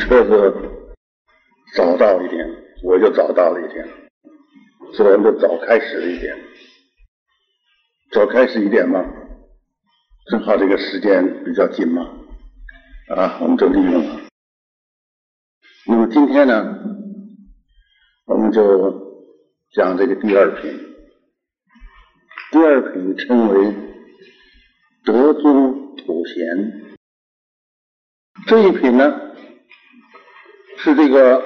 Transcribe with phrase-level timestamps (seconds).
[0.00, 0.54] 车子
[1.74, 2.46] 早到一点，
[2.82, 3.88] 我就早到了一点，
[4.92, 6.36] 所以我们就早开始了一点，
[8.12, 9.04] 早开始一点嘛，
[10.30, 12.02] 正好这个时间比较紧嘛，
[13.08, 14.20] 啊，我们就利用了。
[15.86, 16.78] 那么今天呢，
[18.26, 18.90] 我们就
[19.74, 20.72] 讲这个第二品，
[22.50, 23.74] 第二品称为
[25.04, 26.96] 德宗土贤。
[28.46, 29.23] 这一品呢，
[30.84, 31.42] 是这个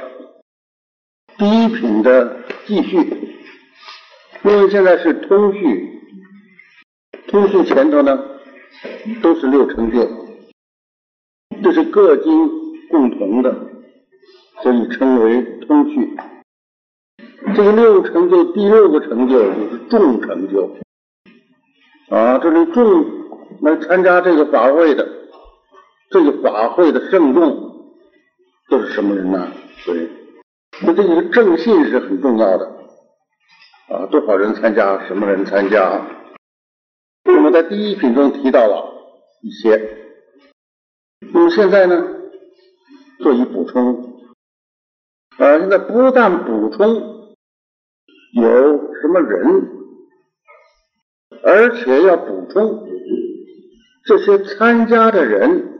[1.36, 2.98] 第一品的继续，
[4.42, 6.02] 因为现在是通序，
[7.28, 8.18] 通序前头呢
[9.22, 10.04] 都是六成就，
[11.62, 12.50] 这是各经
[12.90, 13.54] 共同的，
[14.60, 16.16] 所以称为通序。
[17.54, 20.68] 这个六成就，第六个成就就是众成就
[22.08, 23.04] 啊，这里众
[23.60, 25.08] 来参加这个法会的。
[26.10, 27.67] 这个法会的圣众
[28.68, 29.50] 都是什么人呢？
[29.78, 30.08] 所以，
[30.82, 32.66] 那这个正信是很重要的
[33.88, 36.06] 啊，多少人参加，什么人参加？
[37.24, 38.92] 那么在第一品中提到了
[39.42, 39.96] 一些，
[41.32, 42.04] 那么现在呢，
[43.20, 44.20] 做一补充
[45.38, 47.34] 啊，现在不但补充
[48.34, 49.68] 有什么人，
[51.42, 52.86] 而且要补充
[54.04, 55.77] 这些参加的人。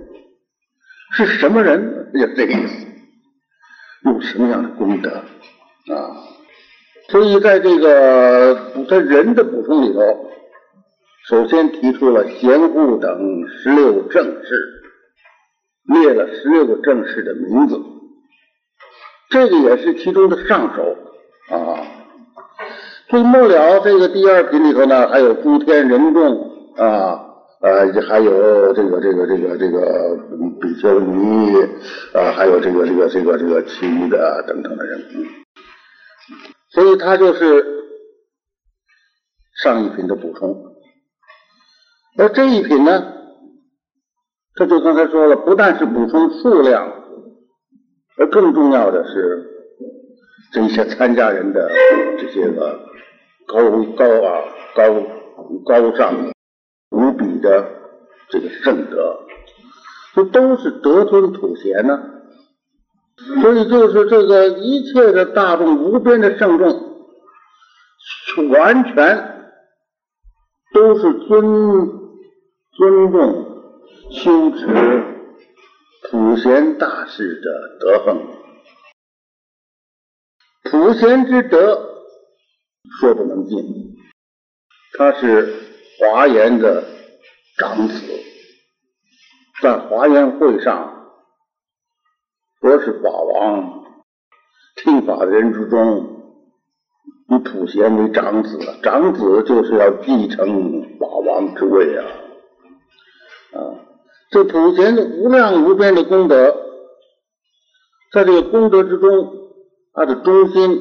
[1.27, 2.11] 是什么人？
[2.15, 2.87] 就这个意思，
[4.05, 6.25] 有什么样的功德啊？
[7.09, 8.55] 所以在这个
[8.89, 10.01] 在人的补充里头，
[11.27, 14.83] 首先提出了贤护等十六正士，
[15.85, 17.79] 列了十六个正士的名字，
[19.31, 20.97] 这个也是其中的上首
[21.55, 21.83] 啊。
[23.11, 27.28] 所以末了，这个第二品里头呢，还有诸天人众啊。
[27.61, 30.17] 呃，还有这个这个这个这个
[30.61, 31.57] 比丘尼，
[32.15, 35.01] 啊，还有这个这个这个这个其余的等等的人，
[36.71, 37.65] 所以他就是
[39.61, 40.77] 上一品的补充。
[42.17, 43.13] 而这一品呢，
[44.55, 46.89] 这就刚才说了，不但是补充数量，
[48.19, 49.51] 而更重要的是
[50.53, 51.69] 这些参加人的
[52.19, 52.79] 这些个
[53.49, 53.59] 高
[53.97, 54.45] 高啊
[54.77, 54.95] 高
[55.67, 56.15] 高尚。
[56.99, 57.71] 无比的
[58.29, 59.21] 这个圣德，
[60.15, 61.97] 这都是德尊土贤呢，
[63.41, 66.69] 所以就是这个一切的大众无边的圣众，
[68.51, 69.53] 完全
[70.75, 71.41] 都是尊
[72.73, 73.45] 尊重
[74.11, 75.05] 修持
[76.11, 78.27] 普贤大士的德行，
[80.65, 81.81] 普贤之德
[82.99, 83.95] 说不能尽，
[84.99, 85.68] 他是。
[85.99, 86.85] 华严的
[87.57, 87.95] 长子，
[89.61, 91.11] 在华严会上，
[92.61, 93.85] 说是法王
[94.77, 96.07] 听法的人之中，
[97.31, 102.07] 以普贤为长子，长子就是要继承法王之位啊！
[103.55, 103.59] 啊，
[104.31, 106.55] 这普贤的无量无边的功德，
[108.13, 109.33] 在这个功德之中，
[109.95, 110.81] 他的中心，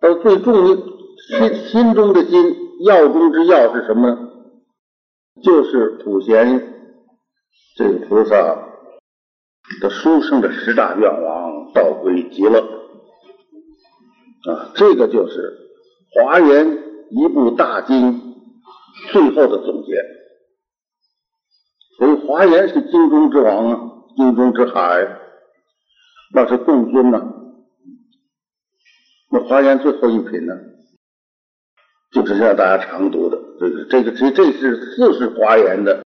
[0.00, 0.82] 他最重的
[1.16, 2.63] 心心中的心。
[2.84, 4.30] 药中之药是什么呢？
[5.42, 6.74] 就是普贤
[7.76, 8.36] 这个菩萨
[9.80, 12.60] 的书生的十大愿望，道归极乐
[14.50, 14.70] 啊！
[14.74, 15.70] 这个就是
[16.12, 16.78] 华严
[17.10, 18.34] 一部大经
[19.12, 19.94] 最后的总结。
[21.96, 25.20] 所以华严是经中之王啊，经中之海，
[26.34, 27.32] 那是共尊呐。
[29.30, 30.54] 那华严最后一品呢？
[32.14, 36.04] 就是让大家常读的，这个这个这这是四十华严的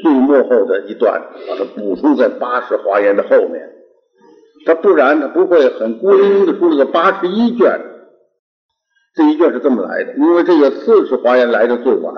[0.00, 3.68] 最末后的一段，把它补充在八十华严的后面。
[4.64, 7.80] 它不然它不会很孤零零的出了个八十一卷。
[9.14, 12.14] 这一卷是这么来的，因为这个四十华严来的最晚，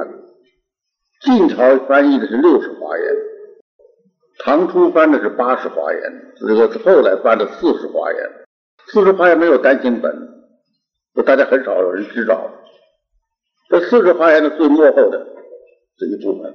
[1.23, 3.17] 晋朝翻译的是六十华严，
[4.39, 6.01] 唐初翻的是八十华严，
[6.37, 8.31] 这个后来翻的四十华严。
[8.89, 10.15] 四十华严没有单行本，
[11.25, 12.51] 大家很少有人知道。
[13.69, 15.27] 这四个华严的最末后的
[15.97, 16.55] 这一部分，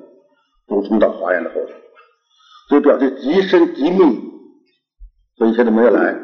[0.65, 1.71] 补充到华严的后头，
[2.69, 4.19] 所以表示极深极密，
[5.35, 6.17] 所以现在没有来。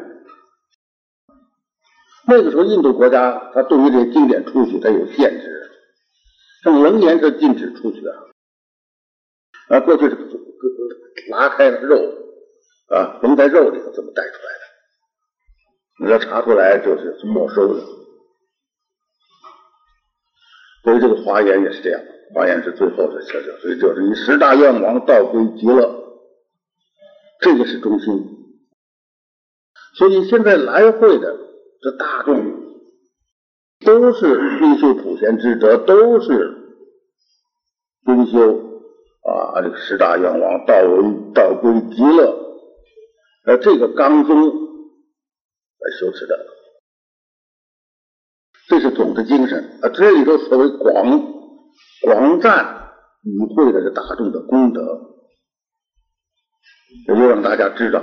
[2.29, 5.71] 那个时候，印度国家它对于这些经典出去，它有限制，
[6.63, 8.13] 像楞严是禁止出去的，
[9.69, 10.17] 啊，过去是
[11.29, 11.95] 拉开了肉，
[12.89, 17.83] 啊，缝在肉里头这么带出来的，你要查出来就是没收的。
[20.87, 22.01] 所以这个华严也是这样，
[22.33, 25.83] 华严是最后的车者，所以就是以十大愿王道归极乐，
[27.41, 28.07] 这个是中心。
[29.97, 31.37] 所以现在来会的
[31.81, 32.41] 这大众，
[33.85, 36.55] 都是追修普贤之德，都是
[38.05, 38.53] 追修
[39.23, 42.33] 啊这个十大愿望，道为道归极乐，
[43.45, 46.45] 呃这个刚宗来修持的，
[48.79, 49.89] 这是总的精神啊。
[49.89, 51.33] 这里头所谓广
[52.03, 52.91] 广赞
[53.23, 54.81] 与会的这大众的功德。
[57.07, 58.01] 也就让大家知道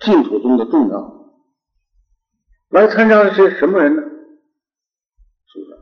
[0.00, 1.20] 净土宗的重要。
[2.70, 4.02] 来参加的是什么人呢？
[5.46, 5.72] 是不是？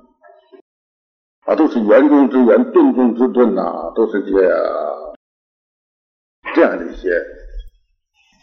[1.47, 4.49] 啊，都是圆中之圆，顿中之顿呐，都是这些
[6.55, 7.09] 这样的一些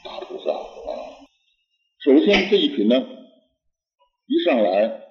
[0.04, 0.90] 大菩萨啊。
[2.00, 2.96] 首先这一品呢，
[4.26, 5.05] 一上来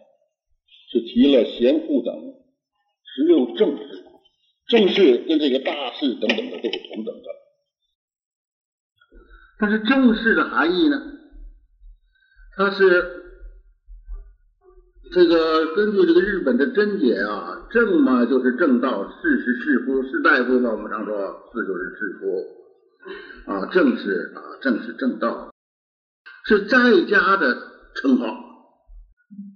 [0.95, 2.15] 是提了贤护等
[3.03, 4.05] 十六正士，
[4.69, 7.25] 正士跟这个大士等等的都是同等的。
[9.59, 10.97] 但是正式的含义呢？
[12.57, 13.25] 它是
[15.13, 25.53] 这个根据这个日本的真解啊，正嘛就是正道，士是士夫，士大夫嘛，我们常说士就是士夫啊，正是啊，正是正道，
[26.47, 26.79] 是在
[27.11, 27.57] 家的
[27.97, 28.54] 称号。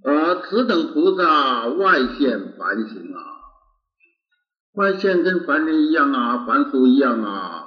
[0.03, 3.19] 而此等菩萨外现凡行啊，
[4.73, 7.65] 外现跟凡人一样啊，凡俗一样啊。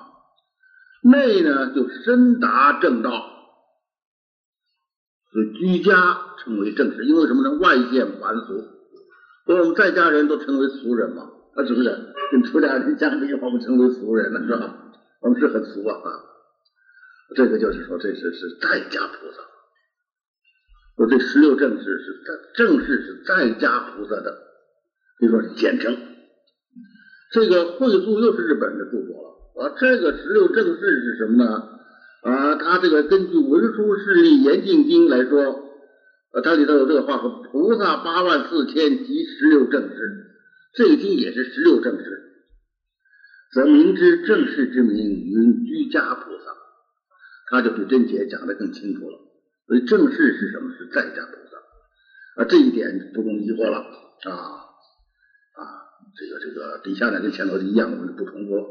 [1.05, 3.11] 内呢就深达正道，
[5.33, 7.59] 所以居家称为正士，因为什么呢？
[7.59, 8.47] 外现凡俗，
[9.45, 11.23] 所以我们在家人都称为俗人嘛，
[11.57, 12.15] 啊是不是？
[12.31, 14.75] 跟出家人相比，我们称为俗人了，是吧？
[15.21, 16.01] 我们是很俗啊，
[17.35, 19.52] 这个就是说，这是是在家菩萨。
[20.97, 24.39] 说这十六正士是在正士是在家菩萨的，
[25.19, 25.97] 可以说简称。
[27.33, 29.63] 这个会注又是日本的著作了。
[29.63, 31.69] 啊，这个十六正士是什么呢？
[32.23, 35.69] 啊，他这个根据《文殊师利严净经》来说，
[36.33, 40.29] 呃，它里头有这个话说：“菩萨八万四千及十六正士。”
[40.75, 42.23] 这个经也是十六正士，
[43.53, 46.45] 则明知正士之名云居家菩萨，
[47.51, 49.19] 他就比真解讲的更清楚了。
[49.73, 50.71] 所以正式是什么？
[50.77, 54.31] 是在家菩萨啊，这一点不容疑惑了啊
[55.55, 55.63] 啊，
[56.15, 58.65] 这个这个底下呢跟前头一样，我们就不重复了。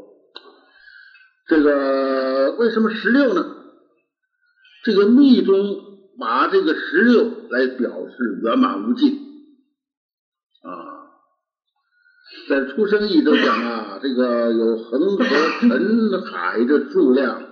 [1.48, 3.44] 这个为什么十六呢？
[4.84, 5.56] 这个密宗
[6.20, 9.12] 把这个十六来表示圆满无尽
[10.62, 10.70] 啊，
[12.48, 15.24] 在出生义中讲啊，这个有恒河
[15.58, 17.42] 沉海的数量，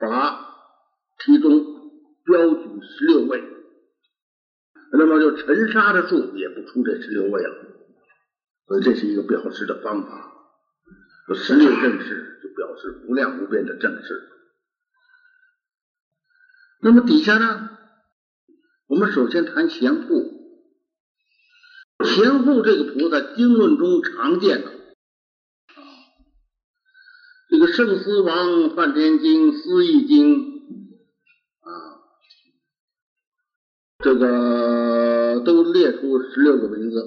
[0.00, 0.40] 把
[1.24, 1.75] 其中
[2.36, 3.42] 标举十六位，
[4.92, 7.54] 那么就沉沙的数也不出这十六位了，
[8.66, 10.32] 所以这是一个表示的方法。
[11.34, 14.28] 十六正式就表示无量无边的正式。
[16.82, 17.70] 那么底下呢，
[18.86, 20.36] 我们首先谈贤护。
[22.04, 24.70] 贤护这个菩萨，经论中常见的，
[27.48, 30.60] 这个圣思王梵天经、思义经
[31.60, 31.95] 啊，
[34.06, 37.02] 这个都列出十六个名字。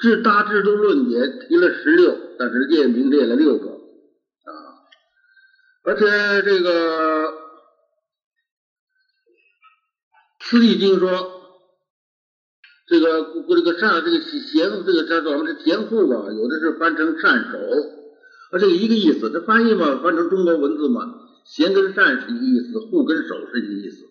[0.00, 4.50] 至大智度论也提了十六，但是列名列了六个啊，
[5.84, 7.32] 而且这个
[10.40, 11.08] 四谛经说，
[12.88, 17.58] 这个这个善这个贤这个叫做我们的贤护啊，有的是翻成善手，
[18.50, 21.02] 啊这一个意思，这翻译嘛翻成中国文字嘛，
[21.44, 24.05] 贤跟善是一个意思，护跟手是一个意思，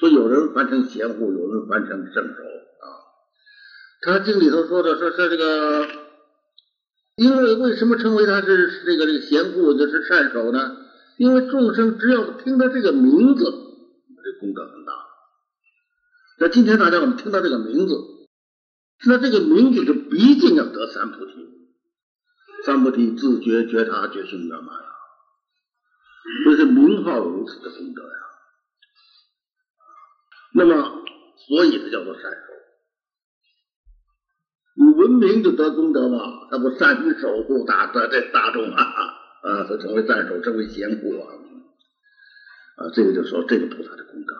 [0.00, 2.42] 所以有人翻成贤护，有人翻成圣手
[2.82, 2.86] 啊。
[4.02, 5.88] 他经里头说的说说这个，
[7.16, 10.78] 因为为什么称为他是这个这个贤护就是善手呢？
[11.16, 14.92] 因为众生只要听到这个名字，这功德很大。
[16.40, 17.94] 那今天大家我们听到这个名字，
[19.06, 21.32] 那这个名字就必定要得三菩提，
[22.64, 24.88] 三菩提自觉觉他觉性圆满了，
[26.44, 28.18] 这是名号如此的功德呀。
[30.56, 31.04] 那么，
[31.36, 32.38] 所以它叫做善手。
[34.76, 38.82] 你文明就得功德嘛，他不善于守护大的这大众啊
[39.42, 41.26] 啊，他成为赞守，成为贤护啊
[42.76, 44.34] 啊，这个就说这个菩萨的功德。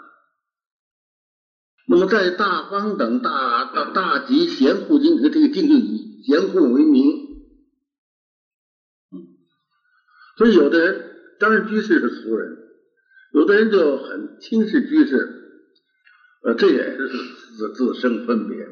[1.86, 7.04] 那么在大方等大大大吉贤护经和这个经就以贤护为名，
[10.36, 12.56] 所以有的人当然居士是俗人，
[13.32, 15.43] 有的人就很轻视居士，
[16.44, 17.08] 呃，这也是
[17.56, 18.68] 自自生分别。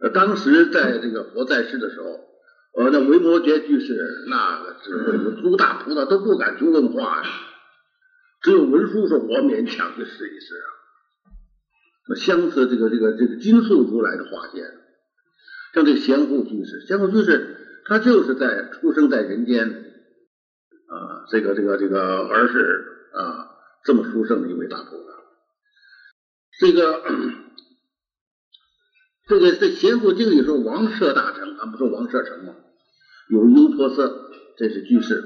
[0.00, 2.20] 呃，当时在这个佛在世的时候，
[2.76, 7.30] 呃，那维摩诘居士那个智慧如诸大菩萨都不敢去问话呀，
[8.42, 10.68] 只有文殊说我勉强去试一试啊。
[12.08, 14.64] 那相似这个这个这个金素如来的化现，
[15.72, 17.56] 像这贤护居士，贤护居士
[17.86, 19.68] 他就是在出生在人间
[20.88, 22.84] 啊，这个这个这个而是
[23.14, 23.48] 啊
[23.84, 25.11] 这么殊胜的一位大菩萨。
[26.62, 27.02] 这个
[29.26, 32.54] 这个在贤护经里说王舍大臣，俺不说王舍城吗？
[33.28, 34.08] 有优婆塞，
[34.56, 35.24] 这是居士，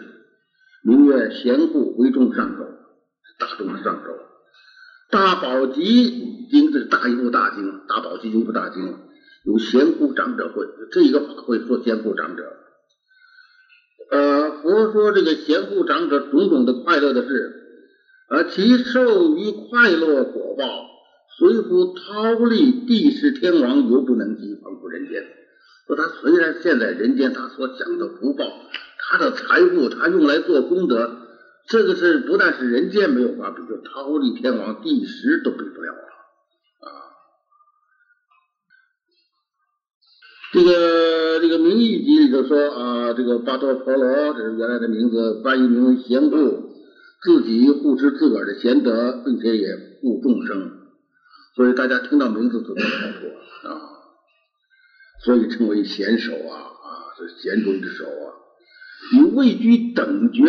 [0.83, 2.65] 名曰贤护为众上首，
[3.39, 4.19] 大众的上首。
[5.11, 8.99] 大宝积经这大一部大经，大宝积经部大经
[9.45, 12.45] 有贤护长者会，这一个法会说贤护长者。
[14.11, 17.63] 呃，佛说这个贤护长者种种的快乐的事，
[18.31, 20.65] 呃，其受于快乐果报，
[21.39, 25.23] 虽夫饕利地势天王犹不能及，仿佛人间。
[25.87, 28.45] 说他虽然现在人间，他所享的福报，
[28.99, 31.23] 他的财富，他用来做功德。
[31.69, 35.99] 这个是不但是人间没有法比，就桃李天王第十都比不了了
[36.81, 36.89] 啊！
[40.53, 46.71] 这个这个名义集里头说啊，这个巴托婆罗这是原来的名字，翻译名为贤护，
[47.23, 49.67] 自己护持自个儿的贤德，并且也
[50.01, 50.86] 护众生，
[51.57, 53.27] 所以大家听到名字就能看出
[53.67, 53.81] 啊，
[55.25, 56.87] 所以称为贤手啊啊，
[57.17, 58.27] 是贤中之首啊，
[59.15, 60.43] 以位居等觉。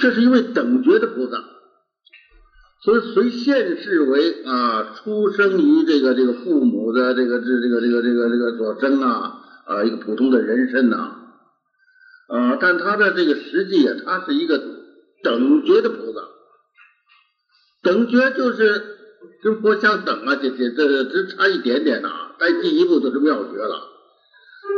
[0.00, 1.44] 这是一位等觉的菩萨，
[2.82, 11.16] 所以随现世为啊，出生于这个这个父母的这个这这个这个这个这个所生啊啊一个普通的人身呐。
[12.28, 14.58] 啊，但他的这个实际啊，他是一个
[15.22, 16.20] 等觉的菩萨，
[17.82, 18.96] 等觉就是
[19.42, 23.88] 跟佛相等啊，这这这只差一点点呐，再进一步就是妙觉了，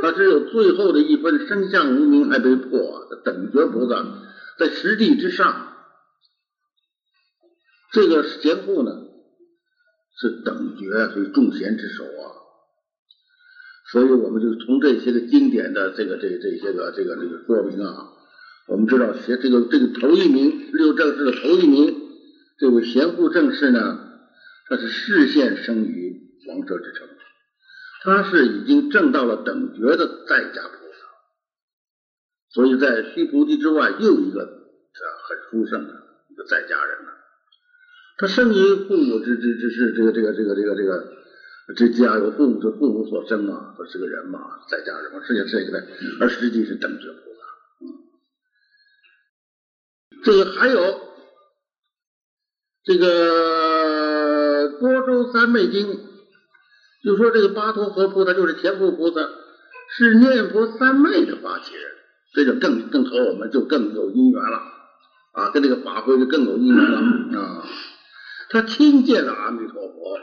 [0.00, 4.04] 他只有最后的一分生相无名还没破，等觉菩萨。
[4.58, 5.72] 在实地之上，
[7.90, 8.92] 这个贤护呢
[10.20, 12.24] 是等觉，所以众贤之首啊。
[13.90, 18.12] 所以我们就从这些个经典的这个这这些个这个这个说明啊，
[18.68, 22.01] 我们知道贤这个这个头一名六正式的头一名，
[22.62, 23.98] 这位贤护正士呢，
[24.68, 27.08] 他是视线生于王舍之城，
[28.04, 31.08] 他是已经证到了等觉的在家菩萨。
[32.50, 35.92] 所以在须菩提之外，又一个很殊胜的
[36.28, 37.10] 一个在家人了。
[38.18, 41.16] 他生于父母之之之是这个这个这个这个这个
[41.74, 44.38] 之家，有父母是父母所生嘛，他是个人嘛，
[44.70, 45.88] 在家人嘛，实际是这个的，
[46.20, 47.40] 而实际是等觉菩萨。
[47.80, 47.86] 嗯，
[50.22, 51.10] 这个还有
[52.84, 55.86] 这个《波周三昧经》，
[57.04, 59.20] 就说这个巴陀佛菩萨就是前佛菩萨，
[59.96, 61.84] 是念佛三昧的发起人。
[62.34, 64.56] 这就更更和我们就更有因缘了
[65.34, 66.98] 啊，跟这个法会就更有因缘了
[67.38, 67.62] 啊。
[68.48, 70.18] 他亲见了阿弥陀佛，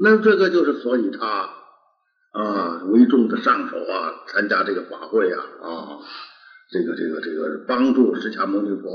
[0.00, 1.50] 那这个就是所以他
[2.30, 5.98] 啊为众的上首啊，参加这个法会啊啊，
[6.70, 8.90] 这个这个这个帮助释迦牟尼佛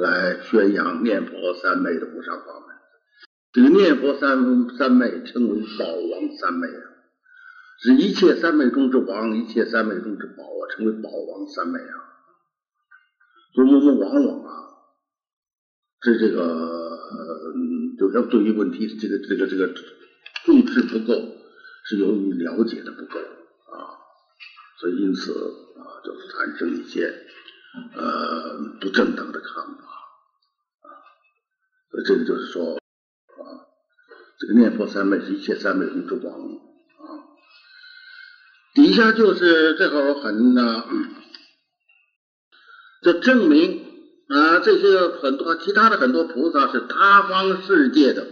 [0.00, 2.76] 来宣扬念佛三昧的无上法门。
[3.52, 6.82] 这个念佛三三昧称为宝王三昧啊。
[7.80, 11.94] 是一切三昧中之王，一切三昧中之宝啊，称为宝王三昧啊。
[13.54, 14.52] 所以我们往往啊，
[16.02, 16.98] 是这个，
[17.96, 19.72] 就像对于问题这个这个这个
[20.44, 21.14] 重视不够，
[21.84, 23.94] 是由于了解的不够啊，
[24.80, 27.12] 所以因此啊，就是产生一些
[27.96, 29.84] 呃不正当的看法
[30.82, 30.88] 啊。
[31.90, 33.40] 所以这个就是说啊，
[34.38, 37.24] 这个念佛三昧是一切三昧中之王啊。
[38.74, 40.84] 底下就是这个很呢，
[43.02, 43.86] 这证明
[44.28, 48.26] 啊，这些很多其他的很多菩萨是他方世界的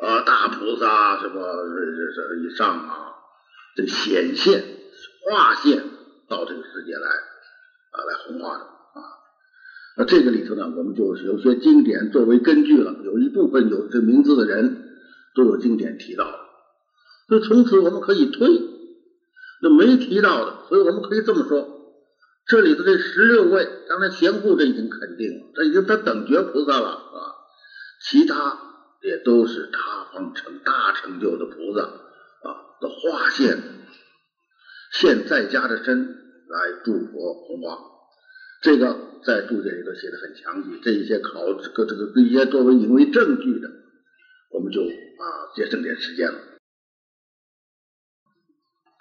[0.00, 3.14] 啊大菩萨什么这这这以上啊，
[3.76, 4.64] 这显现
[5.24, 5.84] 化现
[6.28, 7.10] 到这个世界来
[8.04, 9.00] 来弘化的啊。
[9.96, 14.84] 那这个里头呢，我们就有些经典作为根据了，有一部分有这名字的人
[15.34, 16.24] 都有经典提到，
[17.28, 18.48] 所以从此我们可以推。
[19.60, 21.68] 那没提到的，所以我们可以这么说：
[22.46, 27.34] 这里头这十六位，当然贤护这已经肯定了，这已经他等觉菩萨了啊。
[28.00, 28.56] 其他
[29.02, 33.58] 也都是他方成大成就的菩萨啊的化现，
[34.92, 36.04] 现在家的身
[36.48, 37.87] 来助佛弘化。
[38.60, 43.70] 这个在注解里头写的很详细，这一些考这个这个这些作为引为证据的，
[44.50, 46.38] 我们就啊节省点时间了。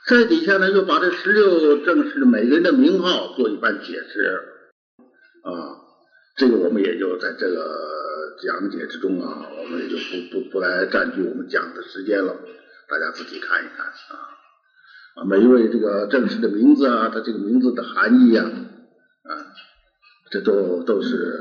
[0.08, 4.22] 在底下呢，又把这十六正式的每个人的名号做一番解释
[5.44, 5.84] 啊，
[6.38, 12.34] 这个我们也就在这个讲解之中啊，我们也就不不不来占据我们讲的时间了，
[12.88, 13.92] 大家自己看一看啊
[15.16, 18.50] 啊，每一位这个正式的名字啊，他这个名字的含义啊
[19.28, 19.54] 啊，
[20.32, 21.40] 这都都是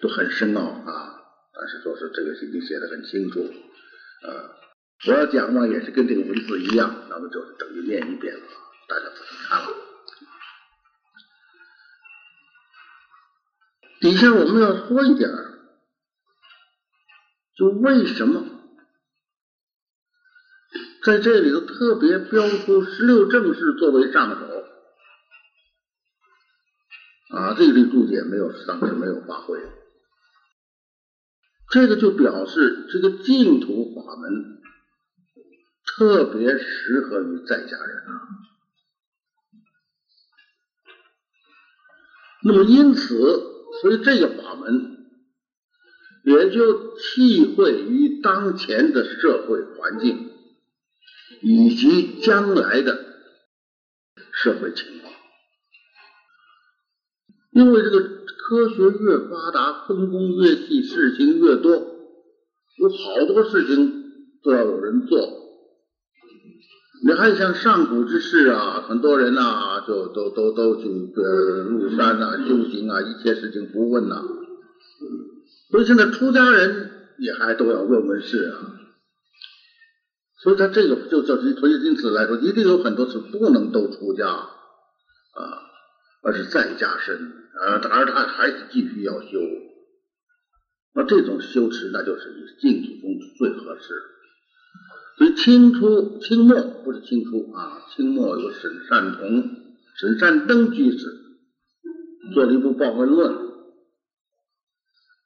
[0.00, 1.20] 都很深奥啊，
[1.54, 3.40] 但是说是这个已经写的很清楚
[4.22, 4.52] 啊。
[5.06, 8.42] 我要讲嘛，也是跟这个文字一样，那么就等于念一遍了，
[8.88, 9.68] 大家自己看了。
[14.00, 15.30] 底下我们要说一点，
[17.56, 18.44] 就为什么
[21.04, 24.65] 在这里头特别标出十六正式作为上首
[27.30, 27.54] 啊？
[27.54, 29.58] 这个注解没有当时没有发挥，
[31.70, 34.56] 这个就表示这个净土法门。
[35.98, 38.20] 特别适合于在家人啊，
[42.42, 43.16] 那么因此，
[43.80, 44.98] 所以这个法门
[46.24, 50.32] 也就契会于当前的社会环境
[51.40, 53.06] 以及将来的
[54.32, 55.14] 社会情况，
[57.56, 61.72] 因为这个科学越发达，分工越细，事情越多，
[62.76, 63.90] 有好多事情
[64.42, 65.18] 都要有人做。
[67.02, 70.82] 你还像上古之事啊，很多人呐，就都都都去
[71.16, 74.22] 呃入山呐修行啊，一切事情不问呐。
[75.70, 78.52] 所以现在出家人也还都要问问事啊。
[80.42, 85.65] 所以他这个就叫所以因此来说，一定有很多是不能都出家啊，
[86.26, 87.14] 而是在家身
[87.54, 89.38] 啊，而他还是继续要修。
[90.92, 93.94] 那这种修持，那就是净土宗最合适。
[95.18, 99.50] 所以清初、清末不是清初啊，清末有沈善同、
[99.94, 101.06] 沈善登居士
[102.34, 103.32] 做了一部《报恩论》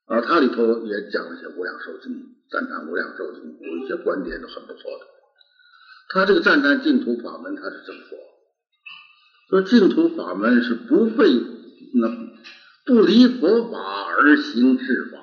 [0.04, 2.13] 啊，他里头也讲了些《无量寿经》，
[2.50, 5.06] 赞叹《无量寿经》，有一些观点都很不错的。
[6.10, 8.19] 他这个赞叹净土法门，他是这么说：
[9.50, 11.43] 说净土法门是不费
[11.95, 12.08] 那
[12.86, 15.19] 不离佛法而行是法，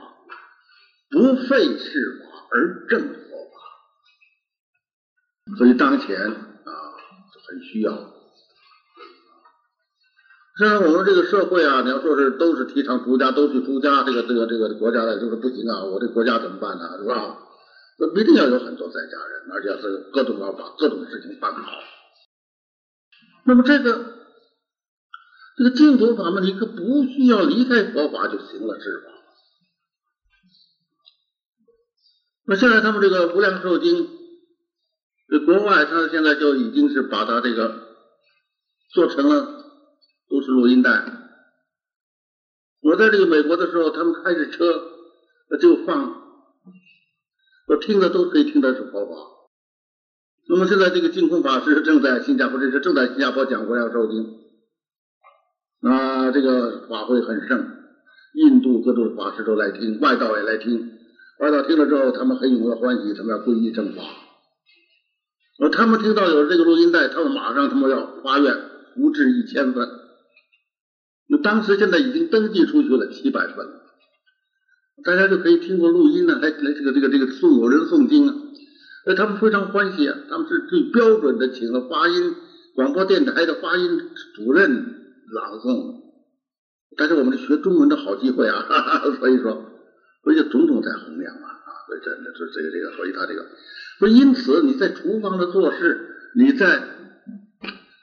[1.09, 3.57] 不费世法而正佛法。
[5.57, 6.71] 所以当前啊
[7.47, 8.13] 很需要。
[10.59, 15.83] 现在我们这个社会啊，你要说是都是提倡出家，都去出家，这个这个这个国家的就是不行啊！
[15.85, 16.97] 我这国家怎么办呢？
[16.97, 17.37] 是吧？
[17.99, 21.71] 那一定要有很多在家人，而且是各种要把各种事情办好。
[23.45, 24.16] 那么这个
[25.57, 29.11] 这个净土法门，你可不需要离开佛法就行了，是吧？
[32.45, 34.05] 那现在他们这个《无量寿经》。
[35.29, 37.87] 这国外，他现在就已经是把他这个
[38.93, 39.65] 做成了
[40.29, 41.03] 都是录音带。
[42.79, 44.83] 我在这个美国的时候，他们开着车
[45.59, 46.21] 就放，
[47.67, 49.15] 我听的都可以听的是佛法。
[50.47, 54.23] 那么现在这个净空法师正在新加坡，这是正在新加坡讲《无量寿经》，
[55.81, 57.65] 啊，这个法会很盛，
[58.33, 60.91] 印度各种法师都来听，外道也来听，
[61.39, 64.01] 外道听了之后，他们很有欢喜，他们要皈依正法。
[65.59, 68.55] 呃，他们听到有这个录音带，他们马上他们要发愿
[68.95, 69.87] 复制一千份。
[71.29, 73.67] 那当时现在已经登记出去了七百份，
[75.03, 78.35] 大家就可以听过录音呢，来来这个这个这个诵有人诵经啊，
[79.05, 82.35] 呃，他们非常欢喜啊，他们是最标准的请了发音
[82.75, 83.99] 广播电台的发音
[84.35, 84.96] 主任
[85.29, 86.01] 朗诵，
[86.95, 89.63] 但是我们这学中文的好机会啊，哈 哈所以说，
[90.23, 93.45] 所以种种在衡量啊啊，所以这这这个这个，所以他这个。
[93.99, 96.81] 说，因此你在厨房的做事，你在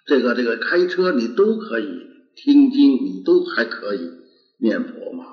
[0.06, 1.86] 这个这个开车，你都可以
[2.36, 4.10] 听经，你都还可以
[4.58, 5.24] 念佛嘛。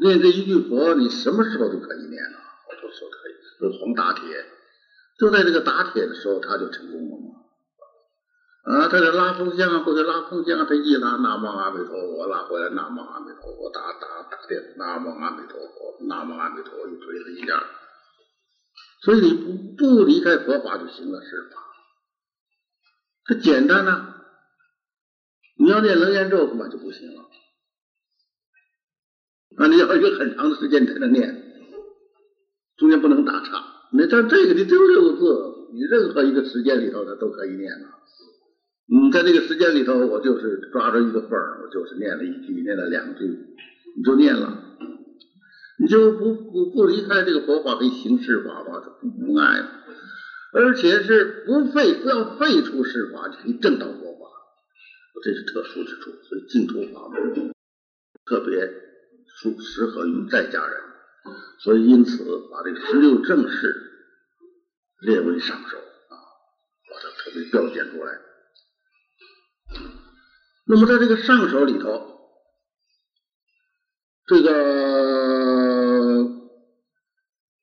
[0.00, 3.32] 念这一句佛，你什么时候都可以念啊，好多时候可以。
[3.60, 4.22] 如黄打铁，
[5.18, 7.27] 就在这个打铁的时候，他就成功了。
[8.68, 17.64] 啊，他在拉风箱啊，或者拉风箱，他一拉南无阿弥陀佛，拉回来南无阿弥陀佛，打打打电南无阿弥陀佛，南无阿弥陀佛，一锤子一下。
[19.00, 21.56] 所以你不不离开佛法就行了，是吧？
[23.24, 24.16] 这简单呐。
[25.56, 27.22] 你要念楞严咒，根本就不行了。
[29.56, 31.42] 啊，你要一个很长的时间才能念，
[32.76, 33.64] 中间不能打岔。
[33.92, 37.97] 你像这个，你只有六个字，你任何一个时间里头，它都可以念了。
[38.90, 43.24] 嗯，在这个时间里头，我就是抓着一个缝儿，我就是念了一句，念了两句，
[43.96, 44.64] 你就念了。
[45.80, 49.70] 你就不不不离开这个佛法跟行事法吧，就不爱了，
[50.52, 54.26] 而且是不废，不要废除世法，就可以证到佛法，
[55.22, 56.10] 这是特殊之处。
[56.22, 57.52] 所以净土法门
[58.24, 60.80] 特别适适合于在家人，
[61.60, 63.76] 所以因此把这个十六正事
[65.02, 66.16] 列为上首啊，
[66.90, 68.27] 把它特别标显出来。
[70.70, 72.02] 那么在这个上首里头，
[74.26, 74.50] 这个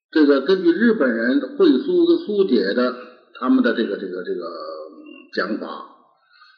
[0.10, 2.96] 这个根据日本人会苏跟苏解的
[3.40, 4.42] 他们的这个这个这个
[5.36, 5.86] 讲法，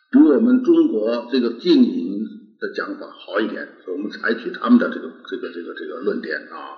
[0.09, 2.21] 比我们中国这个静隐
[2.61, 6.77] 的讲法好一点，所以我们采取他们的这个这个这个这个论点啊。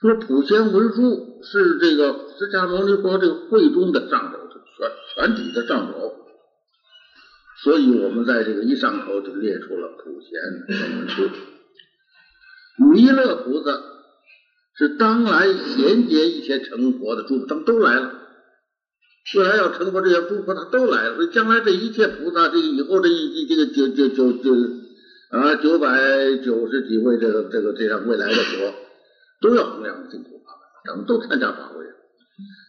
[0.00, 6.19] 说普贤文殊是这个释迦牟尼佛这个会中的上首，全全体的上首，
[7.62, 11.28] 所以我们在这个一上头就列出了普贤文殊。
[12.92, 13.80] 弥勒菩萨
[14.76, 18.12] 是当来衔接一切成佛的诸他们都来了，
[19.36, 24.54] 未来要成佛这些诸菩萨都来了，将来这一切菩萨，这个以后这一一这个九九九九
[25.30, 28.74] 啊九百九十几位这个这个这样未来的佛。
[29.42, 31.76] 都要弘扬净土法门，咱们都参加法会。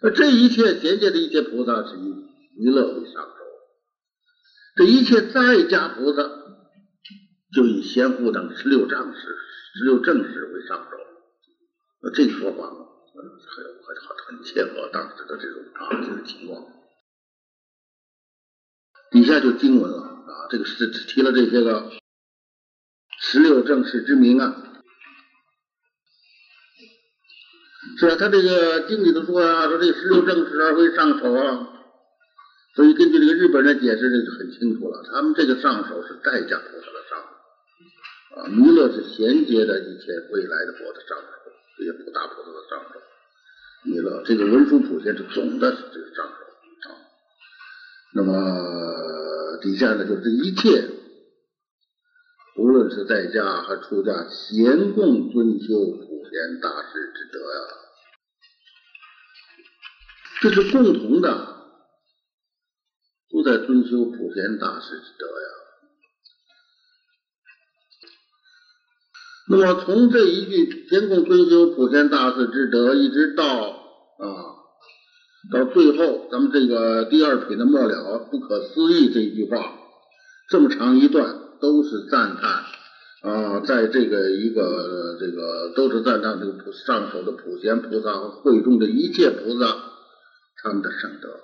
[0.02, 2.14] 那这一切衔接的一切菩萨是以
[2.58, 3.28] 弥勒为上，
[4.76, 6.24] 这一切在家菩萨
[7.54, 9.20] 就以贤护等十六丈士、
[9.74, 10.98] 十六正士为上首。
[12.02, 12.78] 那这个说法呢，
[13.14, 16.66] 很很很切合当时的这种啊这个情况。
[19.12, 21.92] 底下就经文了啊，这个是提了这些个
[23.20, 24.56] 十六正士之名啊。
[27.98, 31.71] 是啊，他这个经里头说啊，说这十六正十二为上首啊，
[32.76, 35.04] 所以根据这个日本人解释，的就很清楚了。
[35.12, 43.00] 他们这个上首是代价菩萨的上首啊，弥勒是衔接的一切未来的佛的上首，这些普大菩萨的上首。
[43.84, 46.34] 弥勒这个文殊普贤是总的这个上首
[46.90, 46.96] 啊。
[48.14, 50.90] 那么底下呢，就是一切，
[52.58, 56.12] 无论是在家还出家，贤供尊修普。
[56.32, 57.60] 贤大师之德呀，
[60.40, 61.28] 这是共同的，
[63.42, 65.48] 都在遵修普贤大师之德呀。
[69.50, 74.30] 那么从这一句“天共遵修普贤大师之德”，一直到啊，
[75.52, 79.76] 到最后咱们这个第二品的末了，不可思议这一句话，
[80.50, 82.64] 这么长一段都是赞叹。
[83.24, 89.66] 啊，在这个一个这个都是赞叹这个上首的普贤菩萨和会中的一切菩萨
[90.62, 91.40] 他们的圣德，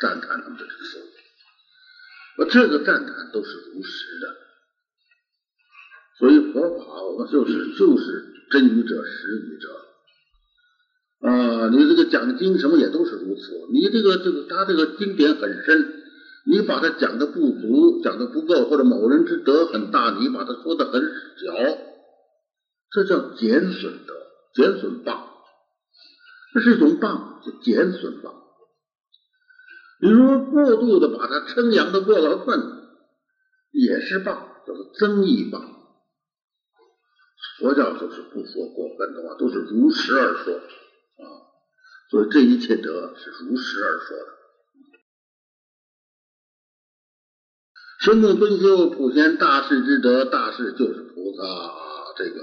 [0.00, 1.09] 赞叹他们的智慧。
[2.48, 4.36] 这个赞叹都是如实的，
[6.18, 9.68] 所以佛法我们就是就是真语者实语者。
[11.28, 15.96] 啊，你这个讲经什么也都是如此，你这个这个他这个经典很深。
[16.46, 21.52] 你把它讲的不足，讲的不够，或者某人之德很大，你把它说的很小，
[22.90, 24.14] 这叫减损德，
[24.54, 25.28] 减损棒，
[26.54, 28.39] 这是一种棒，就减损棒。
[30.02, 32.58] 你说过度的把它称扬的过了分，
[33.70, 35.78] 也是谤，叫做增益谤。
[37.58, 41.24] 佛教就是不说过分的话，都是如实而说啊，
[42.10, 44.40] 所以这一切德是如实而说的。
[48.00, 51.42] 深共尊修普贤大士之德，大士就是菩萨，
[52.16, 52.40] 这个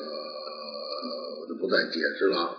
[1.42, 2.54] 我就不再解释了啊。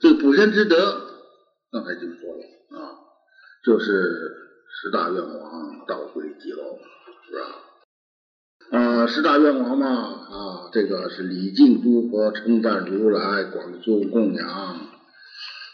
[0.00, 1.09] 这普贤之德，
[1.72, 2.42] 刚才就说了
[2.76, 2.98] 啊，
[3.64, 3.86] 就是
[4.68, 6.62] 十大愿王道归极乐，
[7.28, 8.76] 是吧？
[8.76, 14.90] 啊，十大愿王嘛啊，这个是礼敬诸佛，称赞如来，广修供养。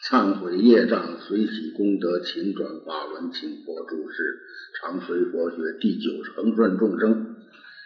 [0.04, 4.38] 忏悔业障，随喜功德，勤转法轮，请佛注释，
[4.78, 5.56] 常随佛学。
[5.80, 7.36] 第九是恒顺众生，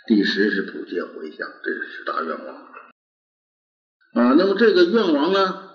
[0.06, 4.34] 第十是普皆回向，这是十大愿望啊。
[4.36, 5.69] 那么这个愿望呢，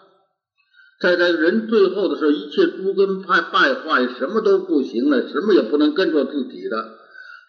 [1.06, 6.98] 在在人最后的时候，一切诸根败败坏，什么都不行了，什么也不能跟着自己的，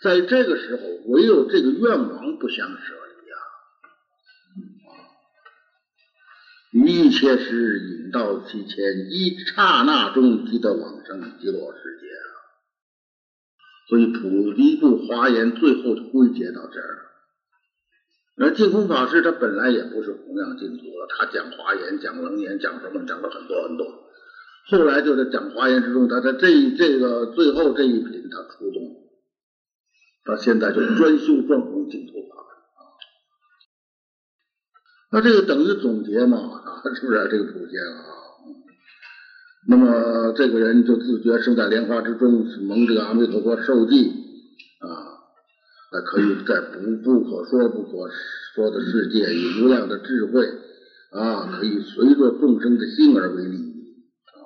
[0.02, 2.94] 在这个时候，唯有这个愿望不相舍。
[6.84, 12.28] 一切时引到其前，一刹那中即得往生极乐世界啊！
[13.88, 17.05] 所以普一部华严最后归结到这儿。
[18.38, 23.86] 而净空法师他本来也不是弘扬净土的，他讲华严、讲楞严、讲什么，讲了很多很多。
[24.68, 28.82] 后来就在讲华严之中，他在这这个最后这一品他出动，
[30.26, 32.80] 到现在就专修专弘净土法门啊。
[35.12, 38.04] 那这个等于总结嘛啊，是不是这个普贤啊？
[39.68, 44.10] 那么这个人就自觉生在莲花之中，蒙这个阿弥陀佛受记
[44.80, 45.15] 啊。
[45.92, 48.10] 那可以在不不可说不可
[48.54, 50.46] 说的世界，以无量的智慧
[51.12, 54.36] 啊，可以随着众生的心而为利益啊，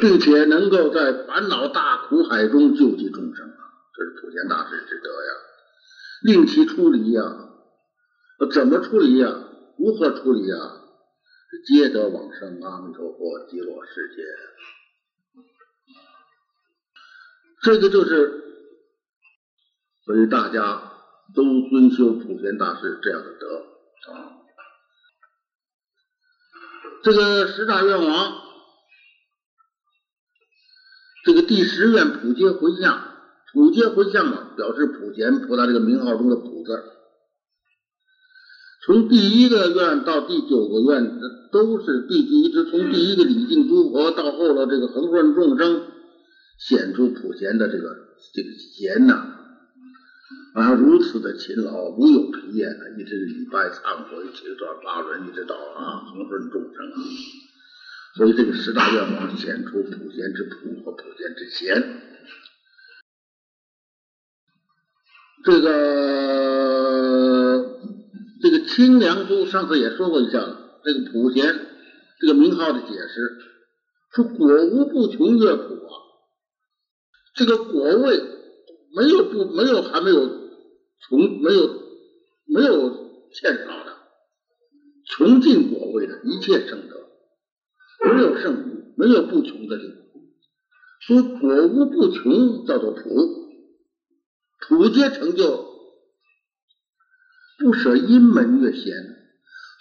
[0.00, 3.58] 并且能够在烦恼大苦海中救济众生啊，
[3.96, 5.32] 这是普贤大师之德呀。
[6.22, 7.50] 令其出离呀，
[8.52, 9.42] 怎么出离呀？
[9.76, 10.56] 如何处理呀？
[11.66, 14.22] 皆得往生阿弥陀佛极乐世界。
[17.66, 18.44] 这个就是，
[20.04, 20.92] 所以大家
[21.34, 24.38] 都遵修普贤大师这样的德啊。
[27.02, 28.34] 这个十大愿王，
[31.24, 33.02] 这个第十愿普皆回向，
[33.52, 36.84] 普皆回向嘛，表示普贤菩萨这个名号中的普字。
[38.84, 41.18] 从第一个愿到第九个愿，
[41.50, 45.95] 都是第一直从第一个礼敬诸佛到后了这个恒顺众生，
[46.58, 47.96] 显出普贤的这个
[48.34, 49.14] 这个贤呐，
[50.54, 56.98] 啊如此的勤劳，无有疲厌，一直礼拜忏悔，七转八轮，一直到啊恒顺众生啊，
[58.16, 61.82] 所以这个十大愿望显出普贤之普和普贤之贤，
[65.44, 66.46] 这个。
[68.38, 71.58] 这个清凉珠上次也说过一下了，这个普贤
[72.20, 73.38] 这个名号的解释，
[74.14, 75.92] 说果无不穷乐普啊，
[77.36, 78.18] 这个果位
[78.96, 80.26] 没有不没有还没有
[80.98, 81.82] 穷没有
[82.46, 82.90] 没有
[83.30, 83.96] 欠少的，
[85.04, 86.96] 穷尽果位的一切圣德，
[88.10, 89.96] 没有剩余，没有不穷的地方。
[91.00, 93.02] 说果无不穷叫做普，
[94.66, 95.76] 普皆成就。
[97.58, 98.94] 不舍阴门越贤，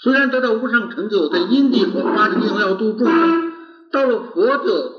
[0.02, 3.54] 虽然得到无上成就，在阴地和发的命要度众生，
[3.91, 4.91] 到了佛就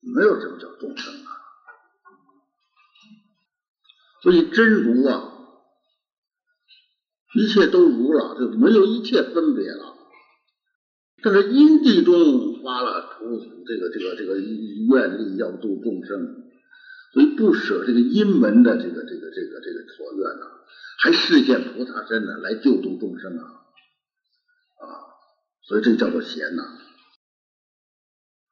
[0.00, 1.30] 没有什么叫众生啊。
[4.24, 5.32] 所以真如啊，
[7.34, 9.94] 一切都如了，就没有一切分别了。
[11.22, 16.42] 但是阴地中发了出这个这个这个愿力要度众生，
[17.12, 20.46] 所以不舍这个阴门的这个这个这个这个所愿呐。
[21.02, 23.44] 还示现菩萨身呢，来救度众生啊
[24.80, 24.84] 啊！
[25.68, 26.62] 所以这叫做贤呐。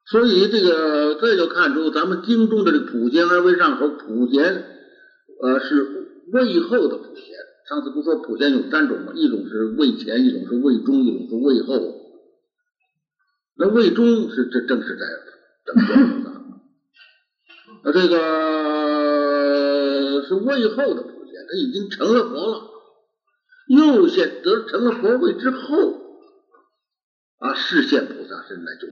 [0.04, 4.81] 所以这个这就看出咱们经中的这普贤而为上，首普贤
[5.42, 7.34] 呃是位后的普贤。
[7.68, 9.12] 上次不说普贤有三种吗？
[9.14, 12.00] 一种是位前，一种是位中，一种是位后。
[13.56, 15.04] 那位中是这正是在
[15.64, 16.30] 等觉菩萨，
[17.84, 18.22] 那这个
[20.26, 21.46] 是位后的普贤。
[21.48, 22.70] 他已经成了佛了，
[23.68, 26.00] 又现得成了佛位之后，
[27.38, 28.88] 啊，视现菩萨身来救。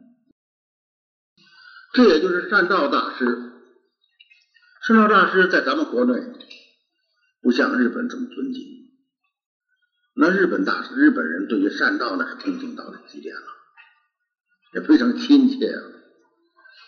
[1.92, 3.49] 这也就是善道大师，
[4.86, 6.14] 善道大师在咱们国内
[7.42, 8.62] 不像日本这么尊敬，
[10.14, 13.42] 那日本大师、日本人对于善道那是尊敬到了极点了，
[14.74, 15.82] 也非常亲切啊。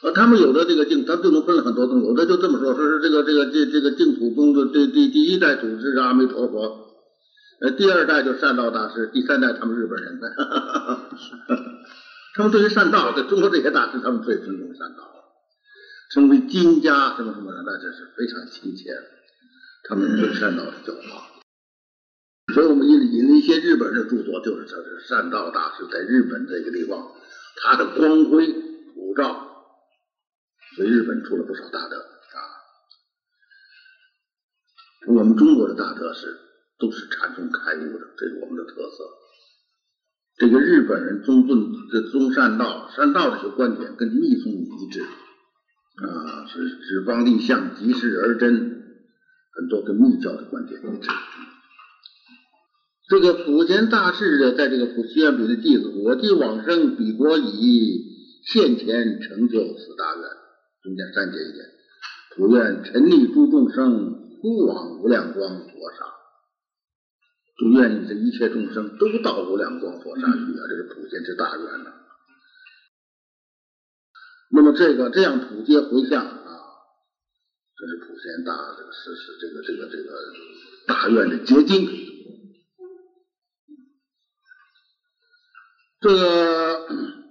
[0.03, 2.03] 呃，他们有的这个净，他就能分了很多宗。
[2.03, 6.89] 有的就这么说，说是这个这个这这个净土宗的这第第一代祖师是阿弥陀佛，
[7.61, 10.19] 呃，第二代就善道大师，第三代他们日本人，
[12.35, 15.12] 他们对于善道，在中国这些大师，他们最尊重善道，
[16.13, 18.91] 称为金家什么什么的，那这是非常亲切，
[19.89, 21.31] 他们对善道的教化。
[22.53, 27.13] 所以我们引引了一些日本人的著作，就是说是善道大师在日本这个地方，
[27.63, 28.53] 他的光辉
[28.95, 29.49] 普照。
[30.77, 32.41] 所以日本出了不少大德啊，
[35.09, 36.39] 我们中国的大德是
[36.79, 39.05] 都是禅宗开悟的，这是我们的特色。
[40.37, 45.05] 这个日本人宗尊这宗善道，善道这些观点跟密宗一致
[45.95, 48.53] 啊，是指方立相，即事而真，
[49.53, 51.09] 很多跟密教的观点一致。
[53.09, 58.07] 这个普贤大士的在这个普西愿比的弟子，我弟往生彼国已
[58.47, 60.23] 现前成就此大愿。
[60.83, 61.67] 中间删减一点，
[62.37, 66.07] 普愿沉溺诸众生，不往无量光佛刹。
[67.59, 70.65] 就愿意这一切众生都到无量光佛刹去啊！
[70.69, 71.93] 这是普贤之大愿呐。
[74.53, 76.61] 那么这个这样普皆回向啊，
[77.75, 80.13] 这是普贤大这个是是这个这个这个
[80.87, 81.89] 大愿的结晶。
[86.01, 87.23] 这个。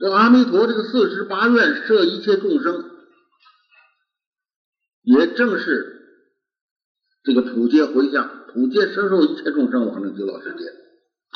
[0.00, 2.88] 这阿弥陀这个四十八愿摄一切众生，
[5.02, 6.36] 也正是
[7.24, 10.68] 这个普皆回向，普皆摄受一切众生往生极乐世界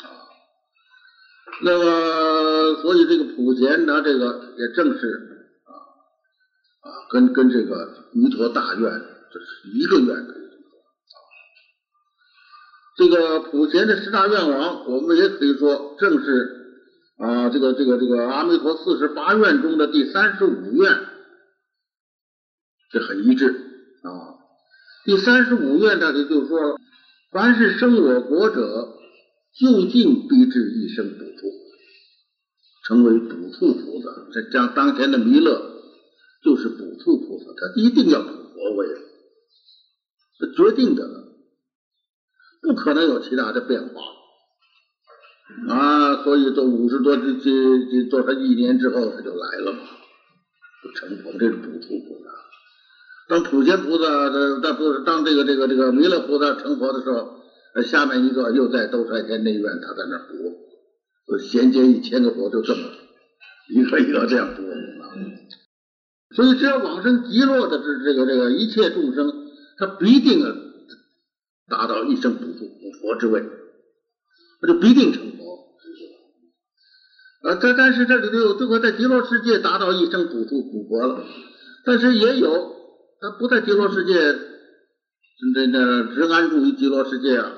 [0.01, 0.07] 啊。
[1.61, 1.83] 那么，
[2.81, 5.71] 所以这个普贤他这个也正是啊
[6.81, 8.91] 啊，跟跟这个弥陀大愿
[9.31, 10.43] 这是一个愿可以
[12.97, 13.07] 这。
[13.07, 16.81] 个普贤的十大愿望，我们也可以说正是
[17.17, 20.99] 啊，这个这个这个阿弥陀四十八愿中的第三十五愿，
[22.91, 23.49] 这很一致
[24.03, 24.09] 啊。
[25.05, 26.79] 第三十五愿，大家就说，
[27.31, 28.93] 凡是生我国者，
[29.59, 31.47] 就近必至一生补处，
[32.83, 34.27] 成为补处菩萨。
[34.31, 35.71] 这将当前的弥勒
[36.43, 38.87] 就是补处菩萨，他一定要补佛位，
[40.39, 41.23] 是决定的了，
[42.61, 44.01] 不可能有其他的变化
[45.73, 46.23] 啊。
[46.23, 49.79] 所以，这五十多这这这多少一年之后，他就来了嘛，
[50.83, 52.29] 就成佛，这是补处菩萨。
[53.29, 57.39] 当普贤菩萨的，当不是当这个这个这个弥勒菩萨成佛的时候，
[57.83, 60.33] 下面一个又在兜率天内院，他在那补，
[61.39, 62.81] 衔接一千个佛，就这么
[63.69, 65.03] 一个一个这样补啊。
[66.35, 69.31] 所以只要往生极乐的这这个这个一切众生，
[69.77, 70.43] 他必定
[71.67, 73.43] 达到一生补处补佛之位，
[74.61, 75.43] 他就必定成佛。
[77.49, 81.23] 啊，但但是这里头有这个在极乐世界达到一生补处补佛了，
[81.85, 82.71] 但是也有。
[83.21, 84.13] 他不在极乐世界，
[85.55, 87.53] 那那只安住于极乐世界啊。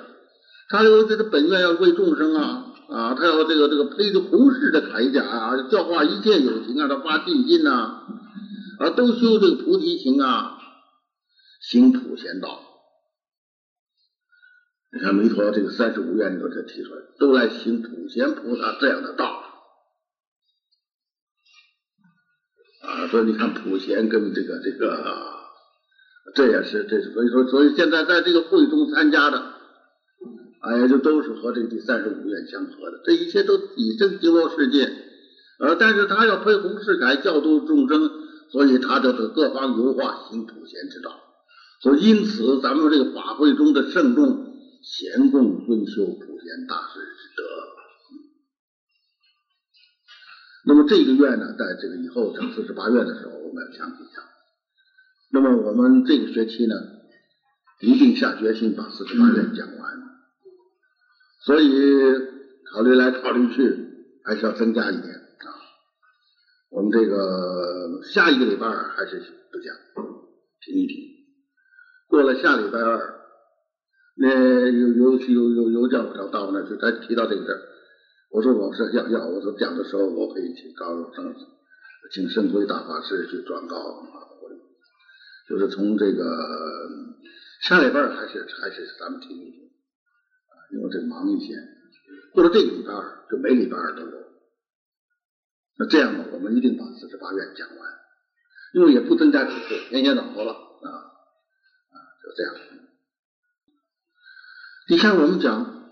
[0.69, 8.04] 他有这个本愿要为众生啊啊，他要这个这个披着红饰的铠甲啊，教化一切有情啊，他发信心呐
[8.80, 10.58] 啊，都修这个菩提行啊，
[11.62, 12.60] 行普贤道。
[14.91, 19.43] 你看弥陀这个三十五愿里头就提出来，都来行普贤菩萨这样的道。
[22.82, 25.34] 啊，所以你看普贤跟这个这个。
[26.34, 29.54] 这也是，这是所以说，所以现在在这个会中参加的，
[30.65, 32.99] 哎，就都是和这个第三十五愿相合的。
[33.04, 34.91] 这一切都以生极乐世界，
[35.60, 38.10] 呃，但是他要推弘世改，教度众生，
[38.51, 41.12] 所以他就得各方游化行普贤之道。
[41.82, 47.43] 所以因此，咱们这个法会中的圣众贤供尊修普贤大师之德。
[50.67, 54.23] 那么这个愿呢，在这个以后讲四十八愿的时候，我们要详细讲。
[55.32, 56.73] 那么我们这个学期呢，
[57.82, 59.93] 一定下决心把四十八愿讲完，
[61.45, 61.69] 所以
[62.71, 63.77] 考虑来考虑去，
[64.23, 65.47] 还是要增加一点啊。
[66.71, 69.75] 我们这个下一个礼拜二还是不讲，
[70.62, 70.97] 停一停。
[72.08, 73.15] 过了下礼拜二，
[74.17, 74.27] 那
[74.71, 77.62] 有有有有有教授到我那去，他提到这个事儿，
[78.31, 81.36] 我说我是要要，我说讲的时候我可以去告诉圣，
[82.12, 84.25] 请圣辉大法师去转告啊。
[85.47, 86.25] 就是从这个
[87.62, 89.64] 下礼拜还是还是咱们停一停
[90.71, 91.54] 因为这忙一些。
[92.34, 94.12] 过了这个礼拜二，就每礼拜二都有。
[95.78, 97.78] 那这样呢，我们一定把四十八愿讲完，
[98.73, 100.89] 因为也不增加几次，天天脑子了啊
[101.91, 102.54] 啊，就这样。
[104.88, 105.89] 你看我们讲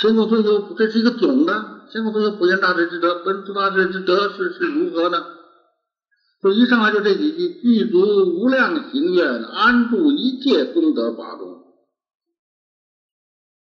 [0.00, 5.18] 先空尊修，这是一个总的，先空尊修普贤大智之德，本诸大智之德是是如何呢？
[6.40, 11.57] 就一上来就这几句：具足无量行愿，安住一切功德法中。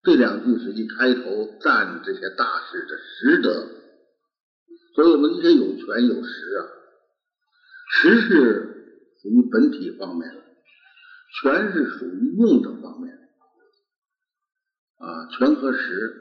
[0.03, 3.69] 这两句是一开头赞这些大师的实德。
[4.95, 6.61] 所以我们一些有权有实啊，
[7.95, 8.31] 实是
[9.23, 10.41] 属于本体方面的，
[11.41, 16.19] 权是属于用的方面的啊，权和实。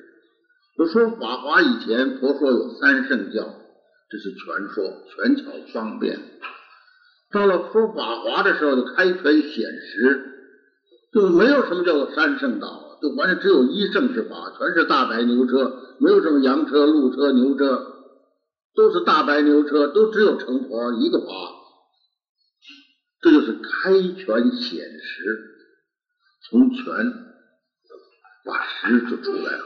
[0.78, 3.58] 就说《法华》以前，佛说有三圣教。
[4.10, 6.20] 这是全说，权巧方便。
[7.32, 10.22] 到了说法华的时候，就开权显实，
[11.14, 17.84] 就没有什么叫做三圣道，就完全只有一圣之法，全是大白牛车，没有什么羊车、鹿车、牛车，
[18.76, 21.26] 都是大白牛车，都只有成佛一个法。
[23.22, 25.40] 这就是开权显实，
[26.50, 26.86] 从权
[28.46, 29.66] 把实就出来了。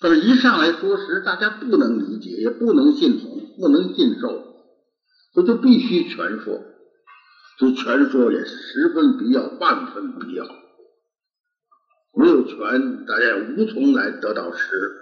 [0.00, 4.28] 但是，一上来说实，大家不能理解，也不能信从，不能信受，
[5.34, 6.62] 所以就必须全说。
[7.58, 10.44] 所以全说也十分必要，万分必要。
[12.14, 14.92] 没有权，大家也无从来得到实。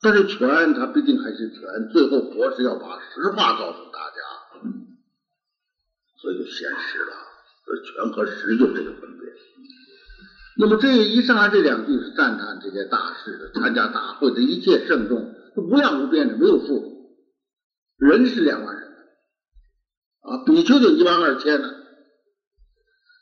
[0.00, 1.60] 但是权，它毕竟还是权。
[1.92, 4.16] 最后，佛是要把实话告诉大家，
[6.20, 7.12] 所以就显实了。
[7.64, 9.32] 这权和实就这个分别。
[10.58, 17.16] 那么这一上来这两句是赞叹这些大事的，参加大会的一切圣众，无量无边的，没有数，
[17.96, 18.84] 人是两万人，
[20.20, 21.68] 啊，比丘就一万二千呢，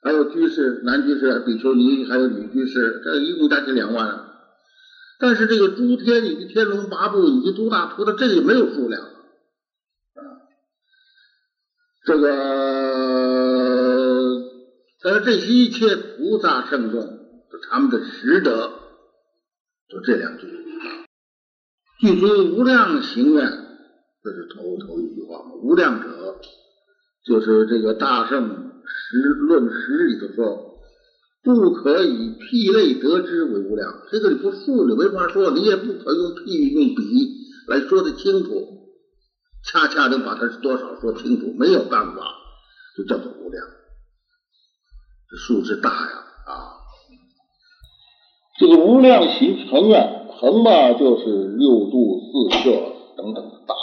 [0.02, 4.26] 还有居士，男居士、比丘尼，还有女居士，这一共加起两万。
[5.18, 9.10] 但是这个诸天以及天龙八部以及诸大菩萨，这个没有数量，啊，
[12.06, 12.28] 这个，
[15.02, 17.18] 但是这些一切菩萨圣众，
[17.70, 18.72] 他们的实德，
[19.90, 20.48] 就这两句。
[22.00, 23.46] 具足无量行愿，
[24.24, 25.52] 这是头头一句话嘛。
[25.56, 26.40] 无量者，
[27.26, 30.78] 就是这个大圣实论实里头说，
[31.42, 33.88] 不可以譬类得之为无量。
[34.10, 37.36] 这个你不数你没法说，你也不可用譬喻用比
[37.68, 38.78] 来说的清楚。
[39.62, 42.34] 恰恰能把它是多少说清楚，没有办法，
[42.96, 43.62] 就叫做无量。
[45.28, 46.80] 这数字大呀啊！
[48.58, 50.00] 这个无量行成啊，
[50.40, 52.70] 成嘛就是六度四摄
[53.16, 53.74] 等等大。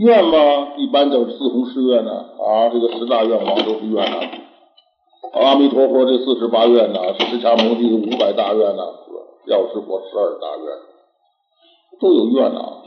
[0.00, 2.10] 愿嘛一般都是四弘誓愿呢？
[2.10, 4.16] 啊，这个十大愿望都是愿呐。
[5.34, 8.82] 阿弥陀佛这四十八愿呐，释迦牟尼五百大愿呐，
[9.46, 10.66] 药师佛十二大愿，
[12.00, 12.80] 都有愿呐啊。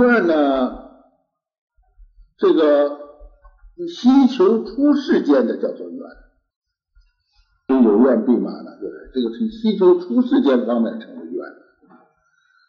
[0.00, 0.78] 愿呢，
[2.38, 2.98] 这个
[3.86, 11.25] 希求出世间的叫做愿，有愿必满呢，就是这个是希求出世间方面成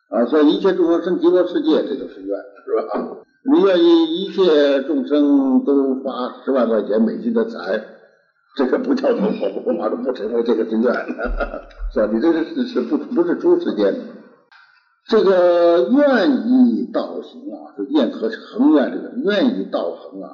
[0.10, 3.18] 啊，所以一切众生生极乐世界，这就是愿，是吧？
[3.44, 7.84] 你愿意一切众生都发十万块钱美金的财，
[8.56, 10.94] 这个不叫做佛，佛马都不成为这个是愿，
[11.94, 12.10] 是吧？
[12.12, 14.00] 你这个是是不不是诸世间的。
[15.10, 20.28] 这个愿意道行啊，就愿和恒愿这个愿意道恒啊，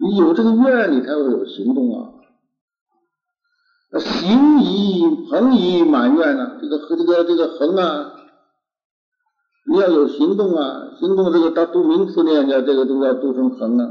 [0.00, 2.10] 你有这个愿，你才会有行动啊。
[4.00, 8.12] 行以恒以满愿呢，这个和这个这个恒啊，
[9.72, 13.88] 你要有行动啊，行动这个到读名词念叫这个都要读成恒啊。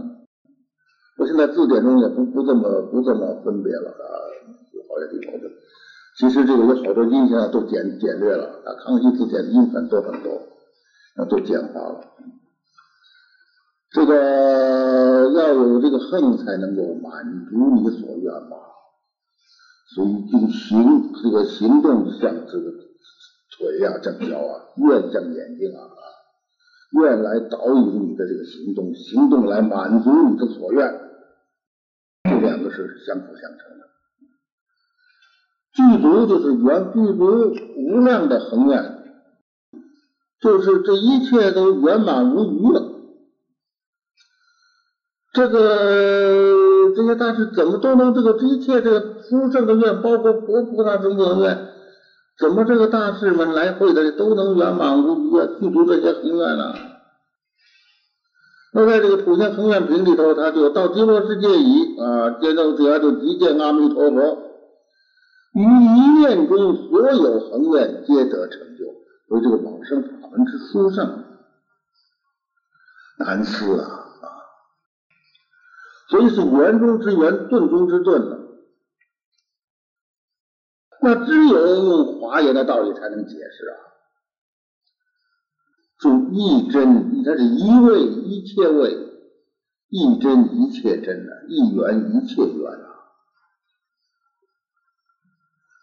[1.17, 4.05] 我现在字典中也不不这么不这么分别了啊，
[4.73, 5.47] 有好些地方就。
[6.19, 10.31] 其实这个有好多音现在都简简略了，啊，康熙字典音很多很多，
[11.17, 11.99] 那都简化了。
[13.89, 18.57] 这个要有这个恨才能够满足你所愿嘛，
[19.95, 22.71] 所以就行这个行动像这个
[23.61, 25.79] 腿啊，像脚啊，愿像眼睛啊，
[26.99, 30.99] 愿来导引你的这个行动，行动来满足你的所愿，
[32.23, 33.87] 这两个是相辅相成的。
[35.73, 39.03] 具足就是圆，具足无量的恒愿，
[40.41, 42.89] 就是这一切都圆满无余了。
[45.33, 51.70] 这个这些大师怎么都能这个这一切这个殊胜的愿，包括佛菩萨众的愿，
[52.41, 55.47] 怎么这个大师们来会的都能圆满无余啊？
[55.59, 56.73] 具足这些恒愿呢？
[58.73, 64.47] 那在这个普贤恒愿品里头，他就到极乐世界已啊，见到者就即见阿弥陀佛。
[65.53, 68.85] 于一念中，所有恒愿皆得成就，
[69.27, 71.23] 所以这个往生法门之殊胜
[73.19, 73.87] 难思啊
[74.21, 74.25] 啊！
[76.09, 78.37] 所以是圆中之圆，顿中之顿呢。
[81.03, 83.75] 那只有用华严的道理才能解释啊。
[85.99, 88.95] 就一真，它是一位一切位，
[89.89, 92.87] 一真一切真啊，一缘一切缘啊。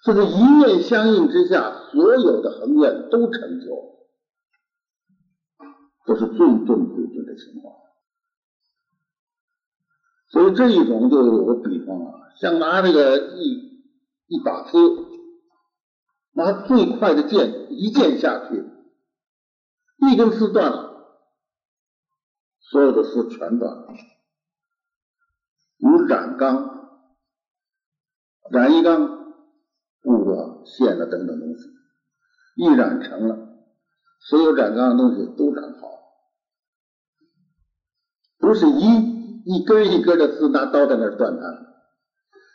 [0.05, 3.67] 这个一念相应之下，所有的恒愿都成就，
[6.07, 7.75] 都是最顿最顿的情况。
[10.31, 13.78] 所以这一种就有个比方啊，像拿这个一
[14.29, 14.79] 一把丝，
[16.33, 18.65] 拿最快的剑一剑下去，
[20.09, 21.19] 一根丝断了，
[22.61, 23.89] 所有的丝全断了。
[25.79, 26.89] 如染缸，
[28.51, 29.19] 染一缸。
[30.01, 31.65] 布啊、线啊等等东西，
[32.55, 33.37] 一染成了，
[34.21, 35.89] 所有染缸的东西都染好，
[38.39, 41.78] 不是一一根一根的丝拿刀在那断它，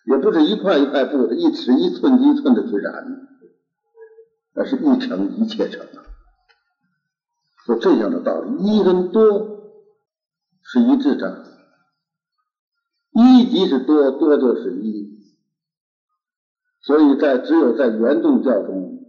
[0.06, 3.28] 也不是一块一块布的，一尺一寸一寸的去染，
[4.54, 6.04] 而是一成一切成啊，
[7.66, 9.24] 说这样的道理，一跟多
[10.62, 11.46] 是一致的，
[13.12, 15.14] 一即是多，多就是一。
[16.82, 19.06] 所以在只有在圆顿教中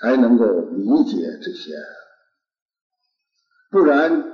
[0.00, 1.76] 才能够理解这些，
[3.70, 4.24] 不然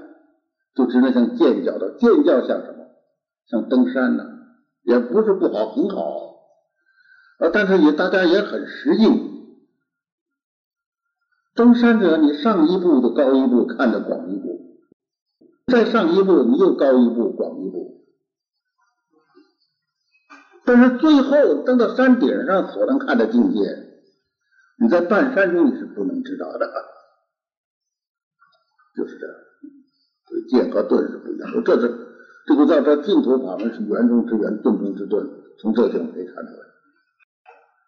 [0.74, 2.86] 就只能像剑教的剑教像什么？
[3.44, 4.31] 像登山呢，
[4.82, 6.02] 也不是不好，很好，
[7.38, 9.32] 呃，但是也大家也很实用。
[11.54, 14.78] 登山者，你上一步就高一步，看得广一步；
[15.66, 18.06] 再上一步，你又高一步，广一步。
[20.64, 23.58] 但是最后登到山顶上所能看的境界，
[24.80, 26.66] 你在半山中你是不能知道的，
[28.96, 29.36] 就是这样。
[30.48, 31.62] 剑和盾是不一样的。
[31.62, 32.11] 这是
[32.46, 35.26] 这个叫这净土法门是圆中之圆，盾中之盾，
[35.60, 36.58] 从这地方可以看出来。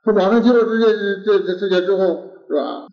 [0.04, 0.86] 说往生极乐世界
[1.24, 2.88] 这这世界之后是吧？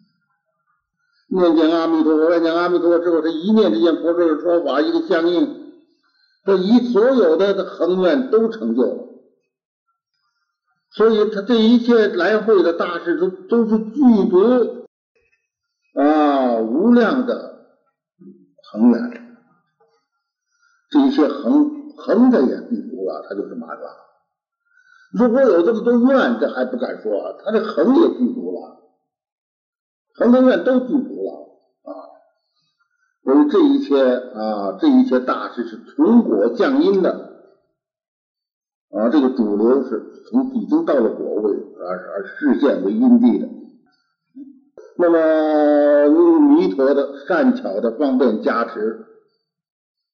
[1.34, 5.72] 念念阿弥陀佛，念念阿弥陀佛之后，他一念之间，佛说的说法一个相应，
[6.43, 9.07] 这一所有的恒愿都成就了。
[10.93, 14.88] 所以他这一切来会的大事都都是具足
[15.93, 17.66] 啊无量的
[18.72, 19.20] 恒愿，
[20.91, 23.97] 这一切横横的也具足了，他就是满了。
[25.13, 28.77] 如果有这么多愿，这还不敢说，他这横也具足了，
[30.15, 31.31] 横的愿都具足了
[31.83, 31.91] 啊。
[33.23, 37.31] 所以这一切啊，这一切大事是从果降因的。
[38.91, 43.47] 啊，这个主流是从已经到了果位，而而视现为因地的。
[44.97, 49.05] 那么用弥陀的善巧的方便加持，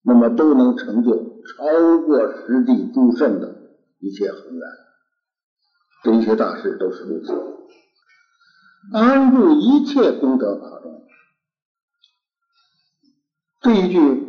[0.07, 3.53] 那么都能成就超过实地诸圣的
[3.99, 4.69] 一切恒愿。
[6.01, 7.33] 这一切大事都是如此。
[8.93, 11.03] 安住一切功德法中，
[13.59, 14.25] 这一句。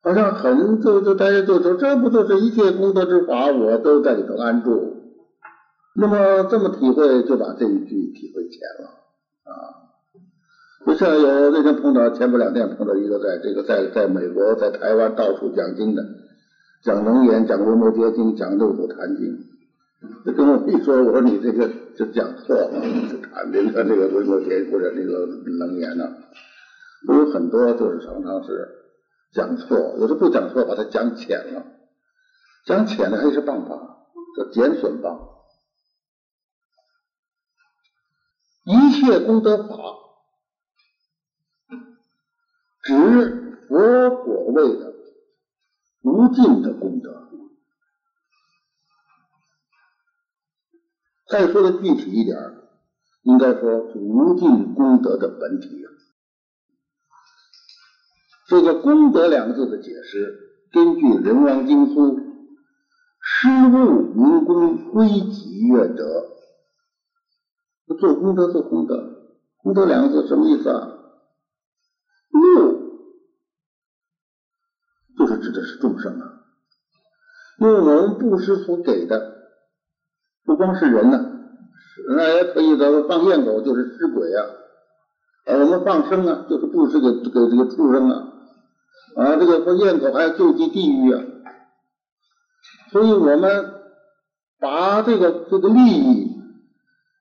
[0.00, 4.94] 好像很就就大家就说，这不就是一切功德之法，我都在里头安住。
[5.94, 8.88] 那么这么体会，就把这一句体会浅了
[9.44, 9.87] 啊。
[10.88, 16.02] 不像有那天碰到前不两天碰到一个在这个在在美国在台湾到处讲经的，
[16.82, 19.38] 讲楞严、讲维摩诘经、讲六祖坛经，
[20.24, 22.80] 他跟我一说，我说你这个就讲错了，
[23.20, 26.08] 谈这个这个维摩诘或者这个楞严呢，
[27.06, 28.76] 我有很多就是常常是。
[29.34, 31.66] 讲错，有的不讲错，把它讲浅了。
[32.64, 33.98] 讲浅了还是办法，
[34.38, 35.10] 叫减损吧。
[38.64, 39.76] 一切功德法，
[42.88, 44.94] 指佛果位的
[46.00, 47.28] 无尽的功德。
[51.28, 52.34] 再说的具体一点，
[53.24, 55.84] 应该说是无尽功德的本体。
[58.46, 62.16] 这个“功德”两个字的解释，根据《人王经书》，
[63.20, 66.24] 施物明功，归己愿德。
[68.00, 70.94] 做功德，做功德，功德两个字什么意思啊？
[72.30, 72.38] 物
[75.18, 76.44] 就是指的是众生啊，
[77.58, 79.34] 因为我们布施所给的，
[80.44, 81.18] 不光是人呢，
[82.14, 84.44] 那也可以的，放焰狗就是施鬼啊，
[85.46, 88.34] 我们放生啊，就是布施给给这个畜生啊。
[89.16, 91.24] 啊，这个放焰口还要救济地狱啊，
[92.92, 93.72] 所以我们
[94.60, 96.36] 把这个这个利益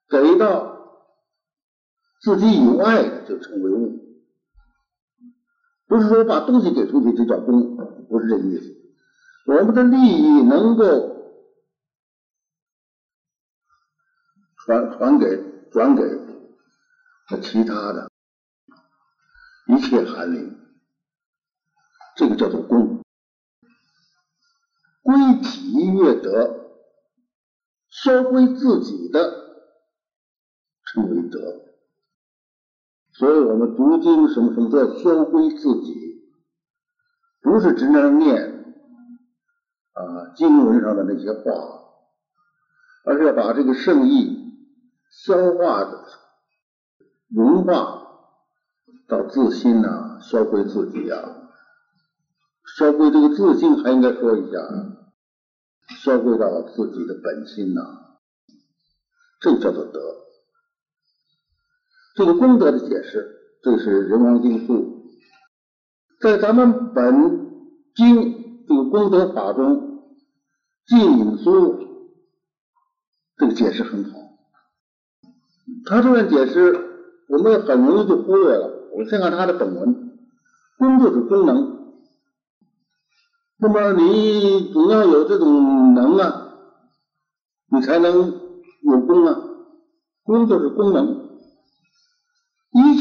[0.10, 0.76] 给到
[2.22, 4.07] 自己以外，就称为物。
[5.88, 7.78] 不是说把东西给出去，就叫功，
[8.10, 8.76] 不是这个意思。
[9.46, 10.84] 我们的利益能够
[14.58, 16.04] 传传给转给
[17.42, 18.12] 其他的
[19.68, 20.60] 一切寒灵。
[22.18, 23.04] 这个叫做功，
[25.04, 26.72] 归己悦德，
[27.88, 29.32] 收归自己的
[30.84, 31.67] 称为德。
[33.18, 36.24] 所以我们读经什么什么都要收归自己，
[37.42, 38.76] 不是只能念
[39.94, 41.42] 啊经文上的那些话，
[43.06, 44.54] 而是要把这个圣意
[45.10, 46.04] 消化的
[47.30, 48.04] 融化
[49.08, 51.50] 到自心呐，消归自己啊。
[52.78, 54.60] 消归这个自信，还应该说一下，
[56.04, 57.82] 消归到自己的本心呐，
[59.40, 60.27] 这叫做德。
[62.18, 63.30] 这个功德的解释，
[63.62, 64.74] 这是《人王经注》
[66.20, 67.14] 在咱们本
[67.94, 70.02] 经这个功德法中，
[70.88, 71.78] 净引书
[73.38, 74.18] 这个解释很好。
[75.86, 76.76] 他这段解释，
[77.30, 78.90] 我们很容易就忽略了。
[78.94, 80.18] 我们先看他的本文，
[80.80, 81.94] 功就是功能。
[83.60, 86.56] 那么你总要有这种能啊，
[87.70, 88.40] 你才能
[88.82, 89.40] 有功啊。
[90.24, 91.27] 功就是功能，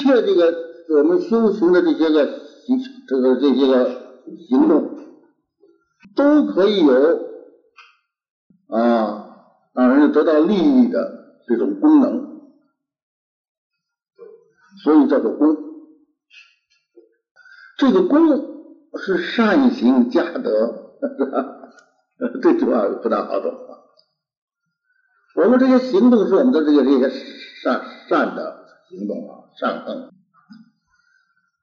[0.07, 0.55] 切这个
[0.97, 2.25] 我们修行的这些个
[2.65, 2.79] 行，
[3.09, 3.85] 这个这些个
[4.49, 4.97] 行动，
[6.15, 6.95] 都可以有
[8.69, 9.37] 啊，
[9.75, 12.41] 让人得到利益的这种功能，
[14.85, 15.57] 所以叫做功。
[17.77, 18.55] 这个功。
[18.99, 20.97] 是善行加德，
[22.41, 23.77] 这句话不大好懂啊。
[25.35, 27.11] 我们这些行动是我们的这个这些
[27.63, 30.13] 善善的行动啊，善等。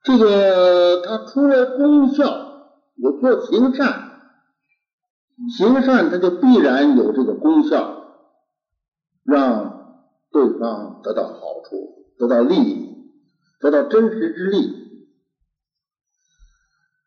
[0.02, 2.24] 这个他除了功效，
[2.96, 4.20] 有做行善，
[5.56, 8.04] 行善他就必然有这个功效，
[9.24, 13.10] 让对方得到好处，得到利益，
[13.60, 15.06] 得到真实之利。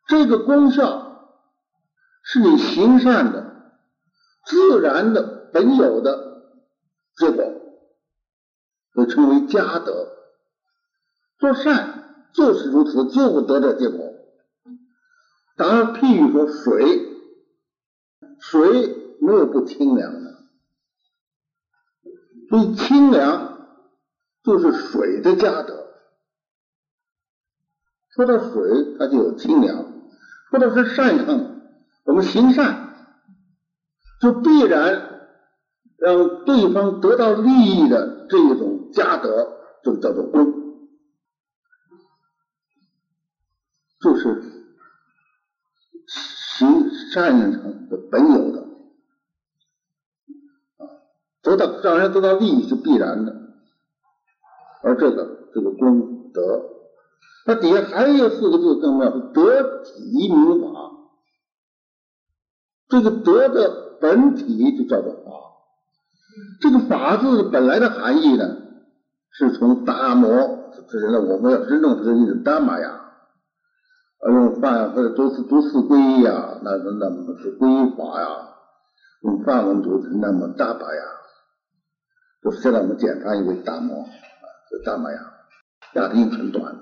[0.08, 1.36] 这个功效
[2.24, 3.74] 是你行善的
[4.46, 6.42] 自然的本有的
[7.16, 7.44] 结果，
[8.96, 10.17] 被称为家德。
[11.40, 14.14] 做善就是如此，就会得这结果。
[15.56, 17.00] 当然譬喻说，水，
[18.40, 20.38] 水没有不清凉的，
[22.50, 23.68] 所以清凉
[24.44, 25.86] 就是水的家德。
[28.10, 29.86] 说到水，它就有清凉；
[30.50, 31.62] 说到是善行，
[32.06, 32.96] 我们行善，
[34.22, 35.30] 就必然
[35.98, 40.67] 让对方得到利益的这一种家德，就叫做功。
[44.00, 44.44] 就是
[46.08, 48.62] 行善成的本有的
[50.78, 50.86] 啊，
[51.42, 53.36] 得到让人得到利益是必然的，
[54.84, 56.64] 而这个这个功德，
[57.46, 60.92] 它底下还有四个字更重要，得体名法。
[62.90, 65.32] 这个德的本体就叫做法。
[66.62, 68.58] 这个法字本来的含义呢，
[69.32, 73.07] 是从达摩，这是我们要真正是一种达玛呀。
[74.26, 78.28] 用梵或者读四读四皈呀，那那那么是皈法呀。
[79.22, 81.02] 用梵文读是那么大巴呀，
[82.44, 84.10] 就是现在我们简翻译为达摩啊，
[84.70, 85.18] 这达摩呀，
[85.94, 86.76] 押的音很短。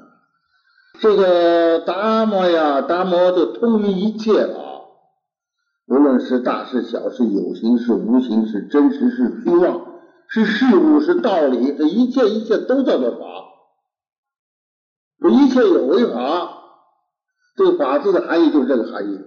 [0.99, 4.57] 这个达摩呀，达摩就通于一切啊，
[5.87, 9.85] 无论是大是小，是有形是无形，是真实是虚妄，
[10.29, 13.17] 是事物是道理，这一切一切都叫做法。
[15.19, 16.61] 这一切有为法。
[17.55, 19.19] 这个法字的含义就是这个含义，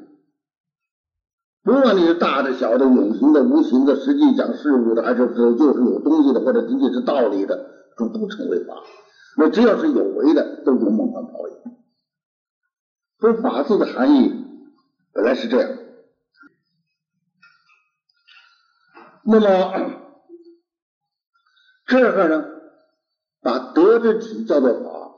[1.62, 8.74] 不管你是大的、小的、有形的、无形的，实际讲事物的，还是就是有东西的，或者仅仅是道理的，这都称为法。
[9.38, 11.54] 那只要是有为的，都有梦幻泡影。
[13.18, 14.32] 所以法字的含义
[15.12, 15.70] 本来是这样。
[19.24, 19.90] 那么
[21.86, 22.44] 这个呢，
[23.40, 25.14] 把德之体叫做法，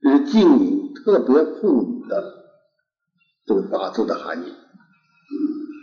[0.00, 2.44] 这是经营特别富裕的。
[3.46, 4.54] 这个法字的含义，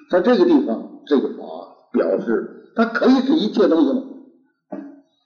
[0.10, 1.44] 在这个地方，这个法
[1.94, 4.02] 表示它可以是一切东西吗？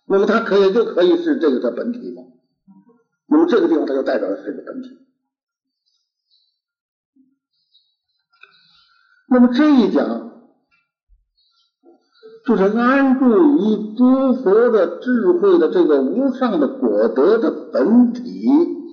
[0.06, 2.24] 那么它可以就可以是这个的本体吗？
[3.28, 5.00] 那么这个地方它就代表的是这个本体。
[9.30, 10.32] 那么这一讲
[12.46, 18.84] 就是安住于诸佛的智慧的这个无上的果德的本体。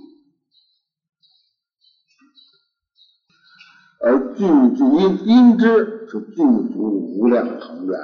[4.05, 4.45] 而具
[4.77, 8.01] 足因因之是具足无量恒远，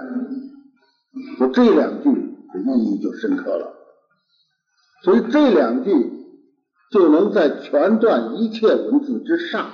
[1.36, 3.74] 说这两句的意义就深刻了，
[5.03, 5.90] 所以这两句
[6.92, 9.72] 就能在全段一切文字之上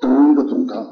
[0.00, 0.90] 读一个总纲，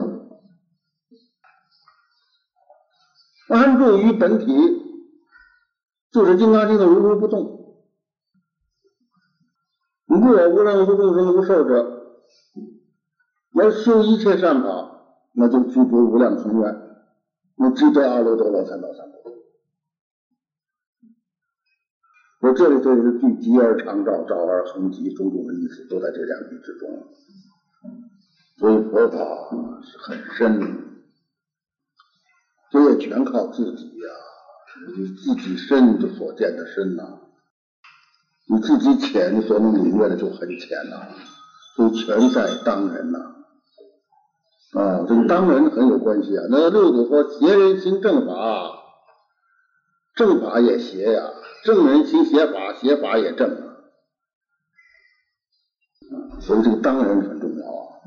[3.48, 4.46] 安住于本体，
[6.12, 7.42] 就是《金刚经》的如如不动，
[10.06, 11.99] 无我无人无众生无寿者。
[13.60, 15.02] 要修一切善法，
[15.32, 16.74] 那就具足无量恒愿，
[17.56, 19.36] 那只得阿耨多罗三藐三菩提。
[22.40, 26.88] 我这里这一句“极而常照，照而恒极”，种种的意思都在这两句之中。
[28.56, 29.18] 所以佛法
[29.82, 31.02] 是很深，
[32.70, 34.10] 这也全靠自己呀，
[34.96, 37.02] 你自己深就所见的深呐，
[38.48, 41.08] 你自己浅，你所能领略的就很浅呐，
[41.76, 43.39] 所以全在当人呐。
[44.72, 46.44] 啊，这个当人很有关系啊。
[46.48, 48.70] 那六祖说：“邪人行正法，
[50.14, 51.22] 正法也邪呀；
[51.64, 53.66] 正人行邪法，邪法也正啊。”
[56.40, 57.98] 所以这个当人很重要啊。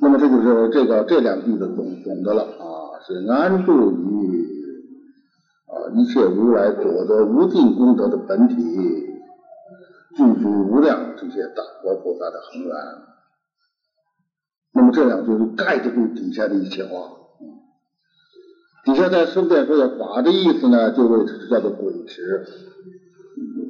[0.00, 4.46] 那么这就是这个这两句的总总的了啊，是安住于
[5.66, 8.54] 啊一切如来所得无尽功德的本体，
[10.14, 12.76] 具足无量这些大佛菩萨的恒源。
[14.72, 17.16] 那么这两句就盖得住底下的一切话。
[18.84, 22.44] 底下再顺便说的法的意思呢，就为叫做鬼池。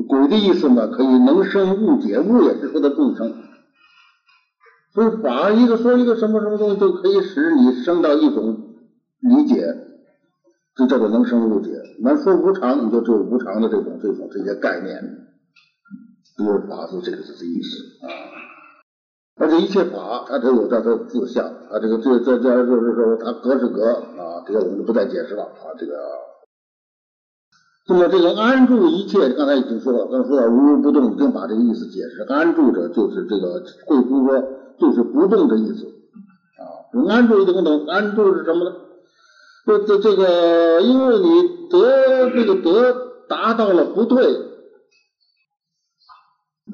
[0.06, 3.34] 鬼的意思呢，可以能生物解，物也是说的众生。
[4.92, 8.76] 所以法一个说一个什么什么东西，都可以使你生到一种
[9.20, 9.74] 理解，
[10.76, 11.70] 就叫做能生物解。
[12.00, 15.02] 那说无常，你就只有无常的这种这种这些概念。
[16.36, 18.08] 就是法是这个是意思啊。
[19.38, 21.78] 而且一切法，它都有它的自相啊。
[21.80, 23.84] 这个这这这就是说，它格是格
[24.18, 25.74] 啊，这个我们就不再解释了啊。
[25.78, 25.92] 这个，
[27.88, 32.22] 那么这个安住一切，刚才已经说了，刚才说到如如不动，已经把这个意思解释。
[32.28, 34.44] 安住者就是这个贵夫说，
[34.78, 35.86] 就是不动的意思
[36.58, 36.90] 啊。
[37.08, 38.72] 安住不动，安住是什么呢？
[39.66, 42.94] 这这这个，因为你得这个得
[43.28, 44.24] 达到了不退，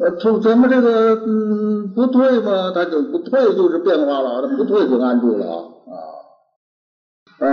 [0.01, 5.95] 呃，从咱们这个嗯不退嘛，它就不退就是变化了，它不退就安住了啊
[7.39, 7.47] 啊，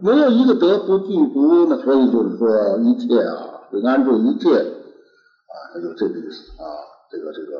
[0.00, 6.66] 没有一个得不具足，那所以就是说一切啊，就安住一切啊，它就这个意思啊，
[7.10, 7.52] 这个这个。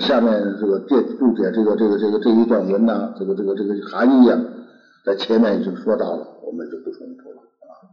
[0.00, 4.40] 下面这个这注解这个这个这个这一段文呢，这个这个这个含义啊，
[5.04, 7.84] 在前面已经说到了，我们就不重复了啊。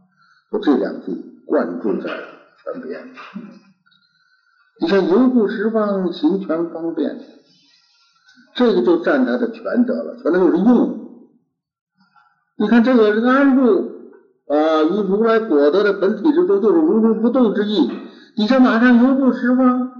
[0.50, 1.14] 说这两句
[1.46, 2.08] 贯注在
[2.72, 3.00] 全篇。
[4.80, 7.20] 你看游步十方行权方便，
[8.54, 10.98] 这个就占他的全德了，全德就是用。
[12.58, 13.90] 你看这个安住
[14.48, 17.90] 啊，于如来果德的本体之中，就是如如不动之意。
[18.36, 19.92] 你这马上游步十方。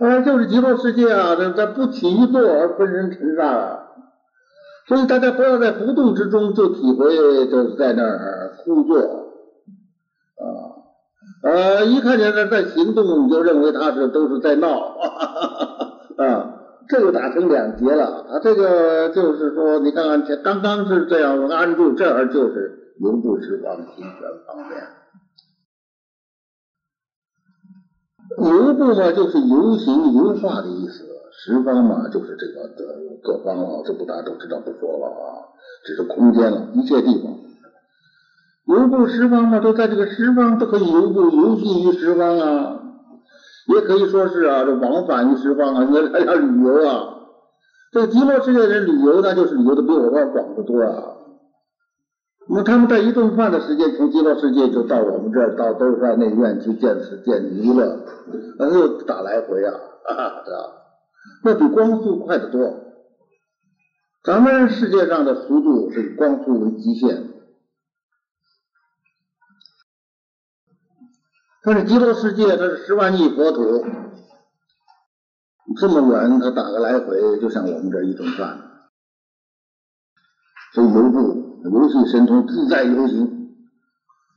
[0.00, 3.78] 啊，就是极乐世界啊，这这不起一坐而分人尘刹啊，
[4.88, 7.16] 所以大家不要在不动之中就体会，
[7.48, 9.23] 就是在那儿枯坐，
[11.44, 14.80] 呃，一看见他在行动，你就认为他是都是在闹
[16.16, 16.54] 啊，
[16.88, 18.24] 这就打成两截了。
[18.30, 24.80] 他这个就是说，你看看，刚刚是这样安住，这儿就是游步十方，行全方便。
[28.38, 32.84] 游步嘛，就是游行、游化的意思；十方嘛，就是这个的
[33.22, 33.82] 各方了。
[33.84, 35.44] 这不大家都知道，不说了啊，
[35.84, 37.34] 只是空间了，一切地方。
[38.66, 42.80] 游步十方嘛，都在这个十方都可以游步，游戏于十方啊，
[43.74, 47.10] 也可以说是啊，这往返于十方啊，你还要旅游啊。
[47.92, 51.12] 这个极乐世界人旅游，那就是旅游的比我们广得多啊。
[52.48, 58.00] 那他们在一顿饭的时间，从极乐世界就到我们这儿，到兜率内院去见识、见娱乐，
[58.58, 59.72] 那又打来回啊，
[60.08, 60.42] 啊，
[61.44, 62.60] 那比光速快得多。
[64.24, 67.33] 咱们世界上的速度是光速为极限，
[71.64, 73.84] 但是极乐世界它是十万亿国土，
[75.80, 78.58] 这么远，它打个来回，就像我们这一顿饭，
[80.74, 81.42] 所以游步。
[81.64, 83.56] 游戏神通自在游行，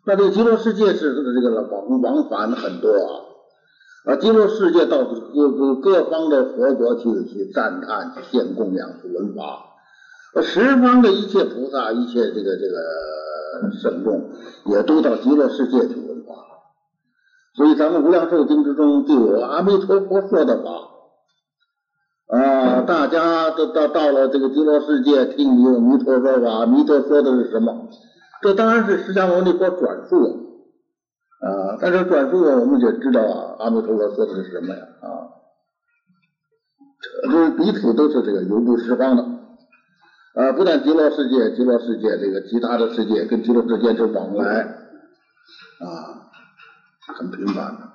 [0.06, 9.76] 那这个极乐世界是这个这个往往返很多啊，啊，极乐世界到各各各方的佛国去去赞叹、去献供养、去闻法，
[10.42, 14.30] 十方的一切菩萨、一切这个这个圣众
[14.68, 15.96] 也都到极乐世界去，
[17.58, 20.70] 所以咱们无量寿经之中就有阿弥陀佛说的法。
[22.28, 27.89] 啊，大家都到到了这个极乐世界听弥弥陀说法，弥陀说的是什么？
[28.43, 30.24] 这当然是释迦牟尼佛转述
[31.41, 31.80] 啊。
[31.82, 34.82] 但是转述我们就知道啊，阿弥陀佛说的是什么呀？
[35.01, 35.08] 啊，
[37.32, 39.24] 这彼此都是这个游步十方的
[40.36, 40.51] 啊。
[40.51, 44.60] 不但极乐世界，极乐世界这个其他的世界跟极乐世界这往来
[45.80, 46.27] 啊，
[47.18, 47.93] 很频繁的，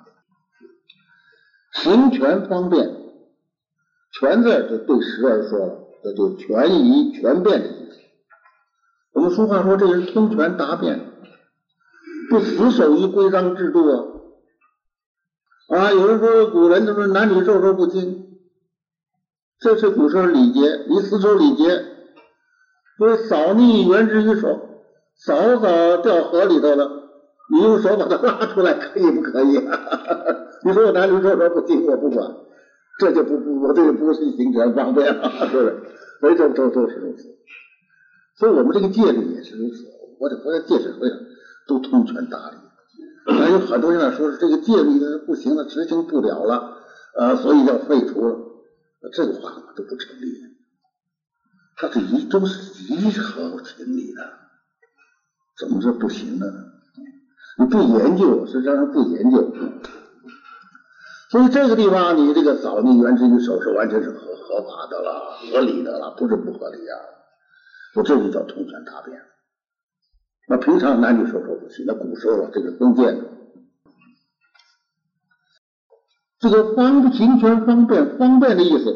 [1.71, 3.01] 行权方便。
[4.19, 7.97] 权字就对时而说了，这就权宜权变的意思。
[9.13, 10.99] 我们俗话说，这人通权达变，
[12.29, 14.03] 不死守于规章制度啊。
[15.69, 18.37] 啊，有人说古人都说男女授受不亲，
[19.59, 20.59] 这是古时候礼节，
[20.89, 21.63] 你死守礼节，
[22.97, 24.59] 说扫逆原之于手，
[25.15, 27.02] 嫂嫂掉河里头了，
[27.51, 29.57] 你用手把它拉出来，可以不可以？
[30.63, 32.35] 你说我拿驴车说不行，我不管。
[32.99, 35.83] 这就不不，我这个不是行权方便了，是不是？
[36.21, 37.23] 每种都都是如此，
[38.37, 39.83] 所以我们这个戒律也是如此。
[40.19, 41.17] 我得我在戒律会上
[41.67, 43.33] 都通权达理。
[43.33, 46.77] 还有很多人呢，说是这个戒律呢不行了，执行不了了，
[47.17, 48.37] 呃，所以要废除了。
[49.11, 50.27] 这个话都不成立，
[51.75, 54.21] 它是一都是极合情理的，
[55.59, 56.45] 怎么是不行呢？
[57.57, 59.53] 你不研究，实际上不研究。
[61.29, 66.97] 所以这个地方，你这个扫逆原之于手是完全是合合法的了，合理的了，不是不合理啊。
[67.95, 69.19] 我这就叫通权达变。
[70.47, 73.17] 那平常男女授受不亲，那古时候这个封建，
[76.39, 78.93] 这个方行权方便方便的意思，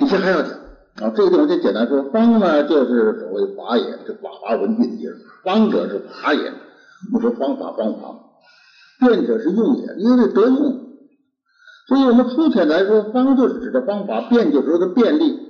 [0.00, 0.57] 以前还要讲
[1.00, 1.10] 啊。
[1.14, 5.16] 这个地方就简单说，方呢就是所谓法也，就法华文具的意思。
[5.44, 6.52] 方者是法也，
[7.12, 8.14] 我们说方法方法，
[9.00, 10.88] 便者是用也，因为得用。
[11.86, 15.46] 所以我们粗浅来说，方就是指的方法，便就是说的便利。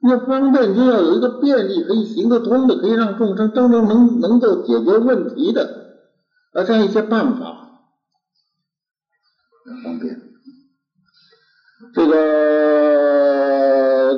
[0.00, 5.96] 那方便就要有一个便利，可以行得通的，可以让众生都能能能够解决问题的
[6.52, 7.80] 啊，这样一些办法，
[9.82, 10.20] 方便。
[11.94, 12.14] 这个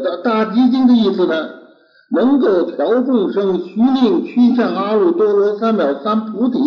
[0.01, 1.51] 大大基经的意思呢，
[2.11, 6.59] 能够调众生，须令趋向阿耨多罗三藐三菩提，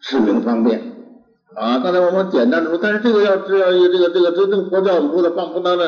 [0.00, 0.80] 是名方便。
[1.54, 5.86] 啊，刚才我们简单的说，但是这个要知道这个这个真正佛教我们说的放不当的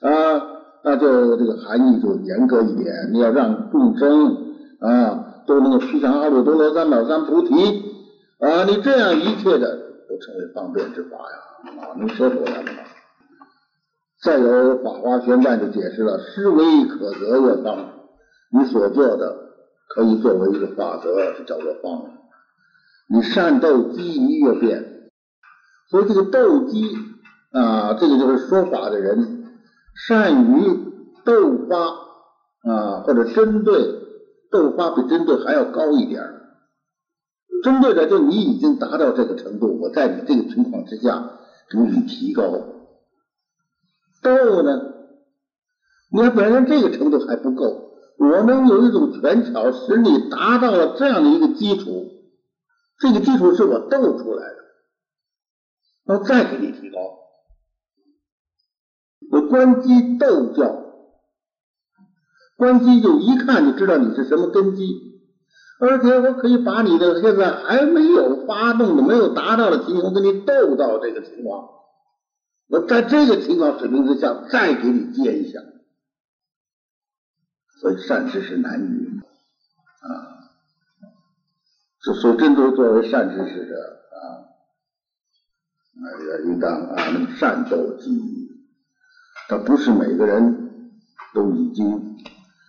[0.00, 0.42] 啊，
[0.82, 4.36] 那就这个含义就严格一点，你要让众生
[4.80, 7.54] 啊都能够趋向阿耨多罗三藐三菩提
[8.40, 9.78] 啊，你这样一切的
[10.08, 12.82] 都成为方便之法呀，啊，能说出来了吗？
[14.26, 17.78] 再有《法华玄赞》就解释了，施为可得越方，
[18.50, 19.36] 你所做的
[19.94, 22.10] 可以作为一个法则，是叫做方。
[23.08, 25.10] 你善斗机宜越变。
[25.88, 26.98] 所以这个斗机
[27.52, 29.44] 啊，这个就是说法的人
[30.08, 30.76] 善于
[31.24, 31.76] 斗发
[32.68, 33.80] 啊，或者针对
[34.50, 36.20] 斗发比针对还要高一点
[37.62, 41.30] 针对的就你已经达到这个程度，我在你这个情况之下
[41.70, 42.42] 给你提高。
[44.26, 44.82] 斗呢，
[46.10, 52.08] 你看本身这个程度还不够，我能有一种权巧使你达到了这样的一个基础，
[52.98, 54.56] 这个基础是我斗出来的。
[56.06, 56.98] 我再给你提高，
[59.30, 60.82] 我关机斗教，
[62.56, 64.88] 关机就一看就知道你是什么根基，
[65.78, 71.68] 而且我可以把你的现在还没有发动的、没有达到的情况，给你斗到这个情况，
[72.68, 75.60] 我在这个情况水平之下再给你接一下，
[77.80, 79.20] 所以善知识难遇
[80.00, 80.50] 啊，
[82.00, 84.02] 所所以真都作为善知识者。
[84.16, 84.18] 啊，
[86.28, 88.50] 要应当啊，那么善斗机宜。
[89.48, 90.90] 他不是每个人
[91.32, 92.18] 都已经，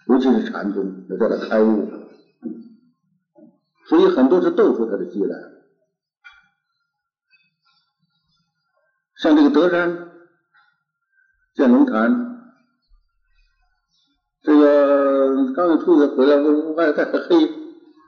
[0.08, 1.90] 尤其是禅宗，要叫他开悟，
[3.90, 5.57] 所以很多是斗出他的机来。
[9.20, 10.12] 像这个德山
[11.56, 12.54] 见龙潭，
[14.44, 16.36] 这个刚一出去回来，
[16.76, 17.52] 外太黑，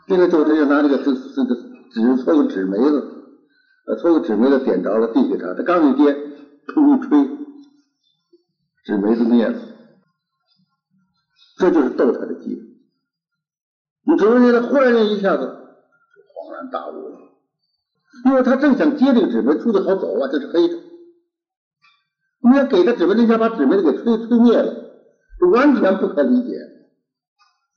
[0.08, 1.56] 这个就他就拿这个这这个
[1.92, 3.16] 纸搓个纸梅子。
[4.04, 6.14] 抽个纸梅子点着了，递给他，他刚一接，
[6.68, 7.28] 噗一吹，
[8.86, 9.60] 纸梅子灭了。
[11.58, 12.56] 这就是逗他的机。
[14.04, 17.18] 你只能他忽然间一下子就恍然大悟了，
[18.26, 20.89] 因为他正想接这个纸梅，出去好走啊，这是黑的。
[22.50, 24.74] 你要给他纸梅子，一下把纸梅子给吹吹灭了，
[25.52, 26.58] 完全不可理解，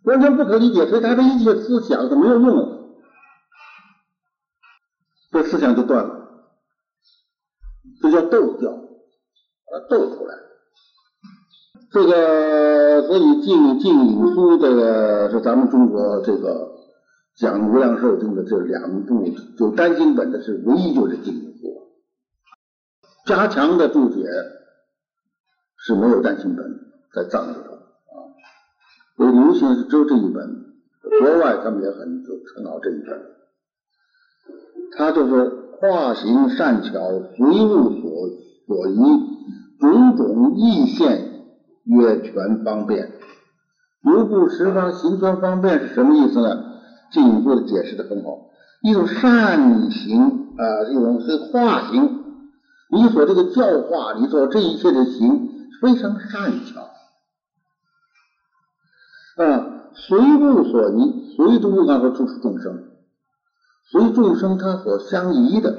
[0.04, 2.78] 完全不可理解，所以他的一切思想是没有用的。
[5.30, 6.28] 这思想就断了，
[8.00, 10.34] 这叫斗掉，把它斗出来。
[11.90, 16.70] 这个所以《净净影书》这个是咱们中国这个
[17.36, 21.66] 讲无量寿经的这两部，就单行本的是唯一就是《净影书》，
[23.26, 24.22] 加强的注解
[25.84, 26.64] 是没有单行本
[27.12, 28.30] 在藏里头啊，
[29.16, 30.66] 所以流行是只有这一本，
[31.20, 33.20] 国外他们也很就称好这一本。
[34.96, 36.90] 他就是化形善巧，
[37.36, 38.28] 随物所
[38.66, 39.00] 所宜，
[39.80, 41.44] 种种意现，
[41.84, 43.10] 曰全方便。
[44.02, 46.64] 如不十方行全方便是什么意思呢？
[47.10, 48.50] 进一步的解释的很好，
[48.82, 50.22] 一种善行
[50.56, 52.20] 啊，一种是化形。
[52.90, 55.48] 你所这个教化，你所这一切的行
[55.82, 56.80] 非常善巧
[59.42, 62.92] 啊，随物所依，随的物当中就是众生。
[63.90, 65.76] 随众生他所相宜的，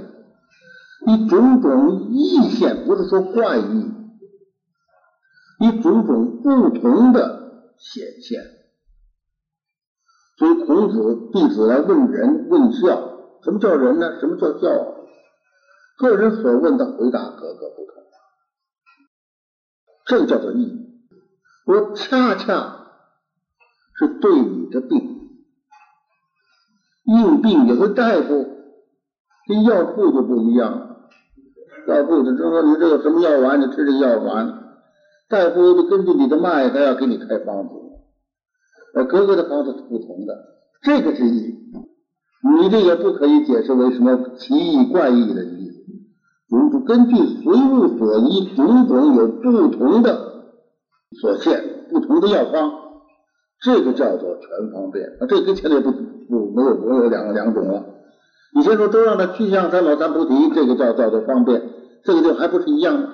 [1.08, 3.92] 以种种异现，不是说怪异，
[5.60, 8.42] 以种种不同的显现。
[10.38, 14.20] 所以孔子弟子来问人问孝，什么叫人呢？
[14.20, 14.68] 什么叫孝？
[15.98, 18.04] 个人所问的回答各个不同，
[20.06, 20.80] 这个叫做义。
[21.66, 22.88] 我恰恰
[23.98, 25.30] 是对你的病。
[27.06, 28.48] 硬病有个大夫
[29.48, 31.10] 跟药铺就不一样了，
[31.88, 34.62] 药铺就说你这有什么药丸，你吃这药丸。
[35.30, 37.76] 大夫就根据你的脉，他要给你开方子。
[38.96, 40.34] 呃，各个的方子是不同的，
[40.82, 41.60] 这个是义。
[42.60, 45.72] 你这也不可以解释为什么奇异怪异的意
[46.54, 46.60] 思。
[46.60, 50.44] 种种根据随物所依，种种有不同的
[51.20, 52.72] 所现，不同的药方，
[53.60, 55.06] 这个叫做全方便。
[55.20, 57.86] 啊，这跟前面不不没有没有两个两种了。
[58.56, 61.60] 以前说都让的去向三宝三菩提，这个叫叫做方便，
[62.04, 63.10] 这个就还不是一样吗？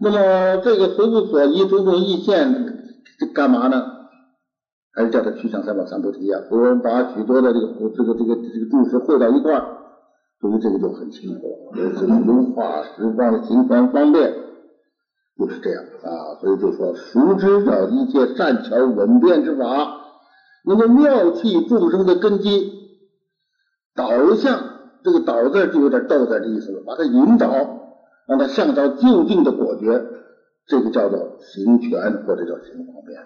[0.00, 2.54] 那么这个随物所依，种种意现，
[3.18, 3.82] 这干嘛呢？
[4.94, 6.38] 还是叫他去向三宝三菩提呀？
[6.50, 9.66] 我们把许多的这个这个这个这个注释汇到一块儿，
[10.42, 11.92] 所以这个就很清楚了。
[11.94, 14.34] 这个如画十方行方方便，
[15.38, 16.34] 就是这样啊。
[16.40, 19.64] 所以就说熟知的一切善巧稳便之法，
[20.64, 22.72] 那么妙气众生的根基，
[23.94, 24.64] 导向
[25.04, 27.48] 这个导字就有点逗在的意思了，把它引导，
[28.26, 30.04] 让它向到就近的果决，
[30.66, 33.20] 这个叫做行权或者叫行方便。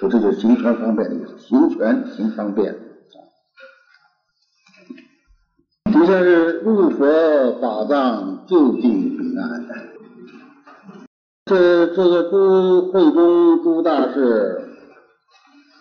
[0.00, 2.87] 说这就是行权方便的意思，行权行方便。
[6.08, 9.66] 这是入佛法藏就近彼岸。
[11.44, 14.58] 这这个诸会中诸大士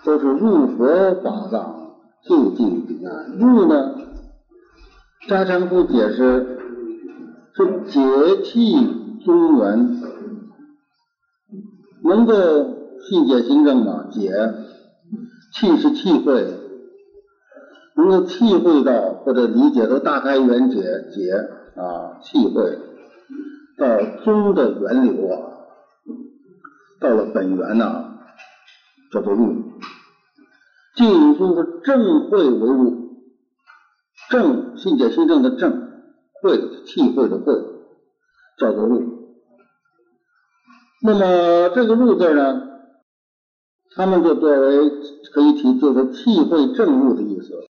[0.03, 1.93] 都是入佛法藏
[2.25, 3.38] 就近彼岸。
[3.38, 3.95] 入呢，
[5.30, 6.59] 加强夫解释
[7.55, 8.75] 是解气
[9.23, 10.01] 中原，
[12.03, 12.34] 能够。
[12.99, 14.30] 气解心证嘛，解
[15.53, 16.45] 气是气会，
[17.97, 20.77] 能够体会到或者理解到大开圆解
[21.11, 21.31] 解
[21.75, 22.77] 啊，气会
[23.77, 25.35] 到宗的源流啊，
[27.01, 28.19] 到了本源呐，
[29.11, 29.63] 叫做入。
[30.95, 33.19] 进入是正会为入，
[34.31, 35.91] 正信解心证的正
[36.41, 37.53] 会气会的会
[38.57, 39.03] 叫做入。
[41.03, 42.63] 那么这个入字呢？
[43.95, 44.89] 他们就作为
[45.33, 47.66] 可以提，就是气会正入的意思，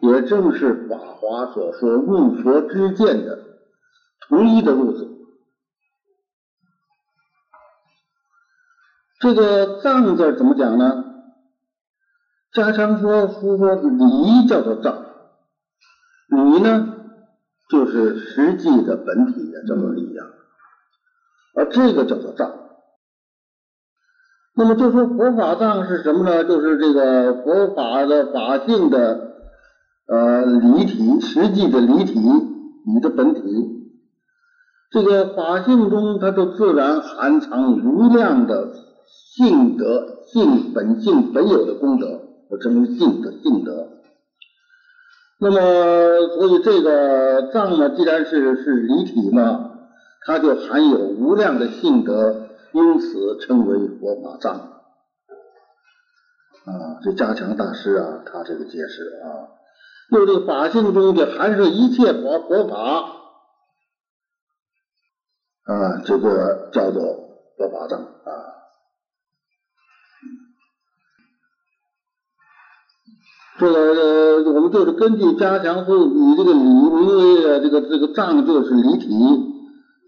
[0.00, 3.38] 也正是法华所说入佛之见的
[4.28, 5.08] 同一的路子。
[9.20, 11.04] 这个藏字怎么讲呢？
[12.52, 15.04] 家常说书说理叫做藏，
[16.28, 16.86] 理呢
[17.68, 20.24] 就是实际的本体也叫做理呀，
[21.54, 22.50] 而这个叫做藏。
[24.54, 26.44] 那么就说佛法藏是什么呢？
[26.44, 29.35] 就是这个佛法的法性的
[30.08, 33.40] 呃离体，实际的离体，你的本体。
[34.90, 38.72] 这个法性中，它就自然含藏无量的
[39.06, 43.88] 性德、性本性本有的功德，我称为性德、性德。
[45.38, 45.58] 那么，
[46.34, 49.72] 所以这个藏呢，既然是是离体嘛，
[50.24, 52.42] 它就含有无量的性德。
[52.72, 54.54] 因此称为佛法藏
[56.66, 59.55] 啊，这加强大师啊，他这个解释啊，
[60.10, 62.76] 就这个法性中的含摄一切佛佛法
[65.64, 67.02] 啊，这个叫做
[67.56, 68.54] 佛法藏啊。
[73.58, 79.08] 这个我们就是根据加强后，你这个理名为这个这个藏就是离体，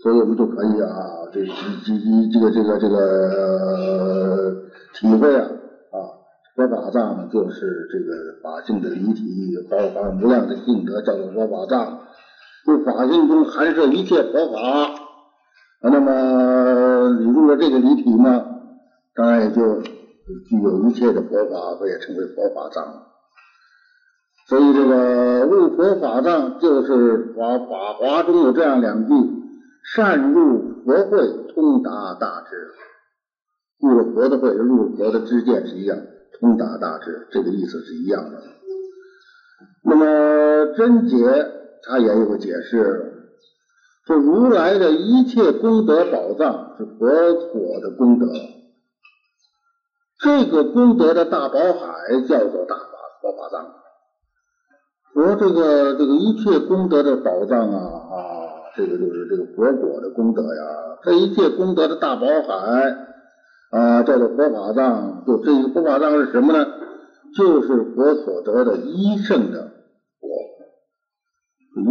[0.03, 1.27] 所以我们就可以啊。
[1.33, 1.53] 这这
[1.85, 1.99] 这
[2.33, 2.97] 这个这个这个
[4.95, 5.49] 体会啊
[6.59, 9.25] 佛法藏就是这个法性的离体，
[9.71, 12.01] 包含无量的性德，叫做佛法藏。
[12.67, 14.59] 就法性中含摄一切佛法，
[15.85, 18.45] 那么你入了这个离体嘛，
[19.15, 23.05] 当然也就具有一切的佛法，所以称为佛法藏。
[24.49, 29.15] 所以这个入佛法藏，就是法法华中有这样两句：
[29.95, 30.67] 善入。
[30.85, 31.19] 佛会
[31.55, 32.57] 通达大智，
[33.79, 35.99] 入了佛的会，入了佛的知见是一样，
[36.41, 38.43] 通达大智，这个意思是一样的。
[39.85, 41.17] 那么真解
[41.83, 43.33] 他也有个解释，
[44.07, 48.27] 说如来的一切功德宝藏是佛所的功德，
[50.21, 52.85] 这个功德的大宝海叫做大法
[53.23, 53.75] 佛法藏。
[55.15, 58.39] 佛这个这个一切功德的宝藏啊啊。
[58.77, 63.08] 这个就是这个佛果的功德呀，这一切功德的大宝海
[63.71, 65.25] 啊，叫做佛法藏。
[65.27, 66.67] 就这个佛法藏是什么呢？
[67.37, 69.71] 就是佛所得的一圣的
[70.19, 70.31] 果，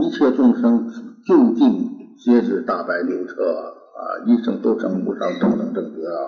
[0.01, 0.89] 一切众生
[1.28, 6.21] 究竟皆是大白牛车啊，一生都成无上正等正觉啊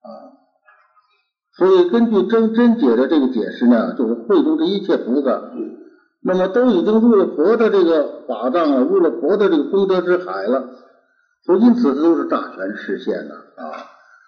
[0.00, 0.08] 啊。
[1.58, 5.52] 所以根据真真解的这个解释呢，就是会中的一切菩萨。
[6.22, 10.70] 那么都已经入了佛的这个法藏了，入了佛的这个功德之海了，
[11.44, 13.70] 所以因此都是大权实现的啊，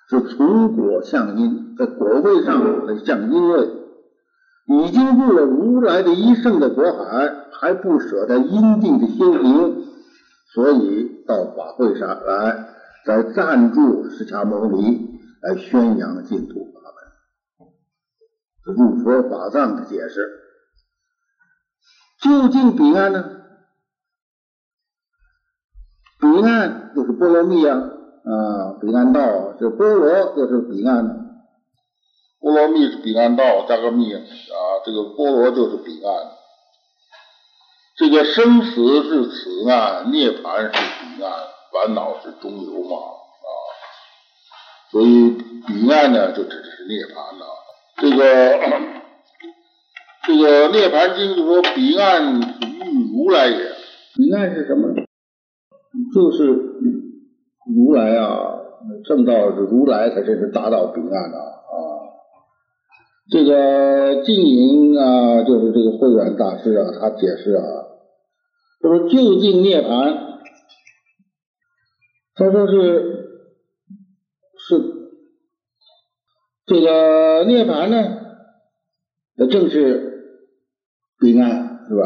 [0.08, 3.68] 是从果向因，在果位上来向因位，
[4.66, 9.84] 已经入了如来的一圣的果海，还不舍得因地的修行，
[10.54, 12.68] 所以到法会上来，
[13.04, 16.80] 在赞助释迦牟尼来宣扬净土法
[17.58, 17.68] 门，
[18.64, 20.26] 这入佛法藏的解释。
[22.20, 23.24] 究竟彼岸呢？
[26.18, 27.92] 彼岸就是波罗蜜啊，
[28.28, 31.24] 啊，彼岸道这波罗，就是彼岸。
[32.40, 34.20] 波罗蜜是彼岸道，加个蜜啊，
[34.84, 36.14] 这个波罗就是彼岸。
[37.96, 41.32] 这个生死是此岸，涅槃是彼岸，
[41.72, 43.48] 烦恼是中流嘛啊。
[44.92, 45.30] 所以
[45.66, 47.46] 彼岸呢，就指的是涅槃了。
[47.96, 48.58] 这个
[50.26, 53.72] 这个涅槃经就说彼岸遇如来也。
[54.14, 54.94] 彼岸是什么？
[56.14, 56.52] 就是
[57.76, 58.60] 如来啊，
[59.04, 61.44] 正道是如来才是达到彼岸的啊。
[63.30, 67.62] 这个净隐啊，就是这个慧远大师啊，他解释啊，
[68.80, 70.16] 他说究竟涅槃，
[72.34, 73.44] 他说是
[74.56, 74.80] 是
[76.64, 77.96] 这个涅槃呢，
[79.36, 80.46] 那正是
[81.18, 82.02] 彼岸是吧？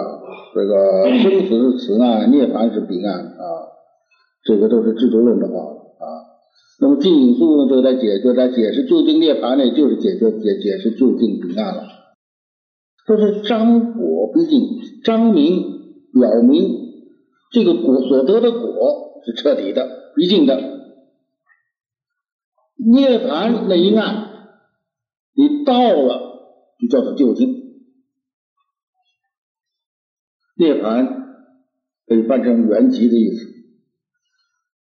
[0.54, 3.71] 这个生死是此岸，涅槃是彼岸啊。
[4.44, 6.06] 这个都是制度论的话啊，
[6.80, 11.84] 那么净隐术呢，就在解就在解释究竟涅槃呢，就是解决解解释究竟彼岸了。
[13.06, 14.60] 说是张果毕竟
[15.04, 15.62] 张明
[16.12, 16.76] 表明
[17.52, 20.56] 这个果所得的果是彻底的毕竟的，
[22.76, 24.28] 涅槃那一岸
[25.34, 27.76] 你到了就叫做究竟，
[30.56, 31.06] 涅槃
[32.06, 33.51] 可以翻成圆寂的意思。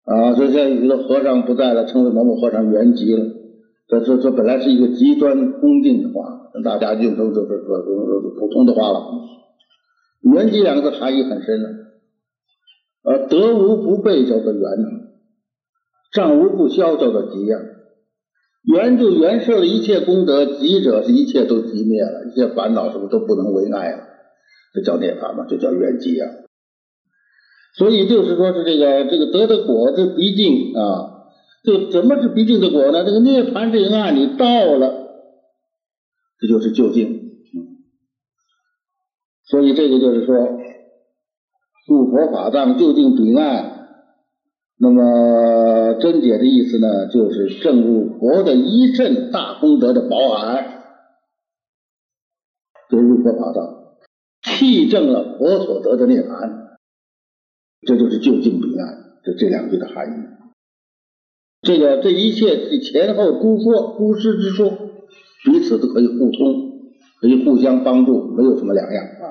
[0.06, 3.26] 啊，所以现在有的和尚不在了，称为某某和尚圆寂了。
[3.88, 9.02] 这这这本来是一个极端恭敬的话，大家就都都都都都普通的话了。
[10.22, 11.70] 圆寂两个字含义很深啊。
[13.04, 14.62] 呃，得无不备叫做圆，
[16.14, 17.58] 障无不消叫做极呀。
[18.64, 24.00] 圆就圆摄了一切功德，极者是一切都极灭了，一切烦恼是不是都不能为爱了？
[24.74, 25.46] 这叫涅槃嘛？
[25.48, 26.26] 这叫圆寂呀。
[27.78, 31.28] 所以就是说是这个这个得的果是毕竟啊，
[31.64, 33.04] 这怎么是毕竟的果呢？
[33.04, 34.46] 这个涅槃这个案你到
[34.78, 34.94] 了，
[36.40, 37.24] 这就是究竟。
[39.44, 40.36] 所以这个就是说
[41.88, 43.74] 入佛法藏究竟彼岸。
[44.78, 50.84] 那么真解的意思呢，就是证入佛的一阵大功德的宝海，
[52.90, 53.86] 就入佛法藏，
[54.44, 56.65] 契证了佛所得的涅槃。
[57.86, 60.12] 这就是就近彼岸，这这两句的含义。
[61.62, 64.70] 这个这一切前后诸说诸师之说，
[65.44, 66.72] 彼此都可以互通，
[67.22, 69.26] 可以互相帮助，没有什么两样啊。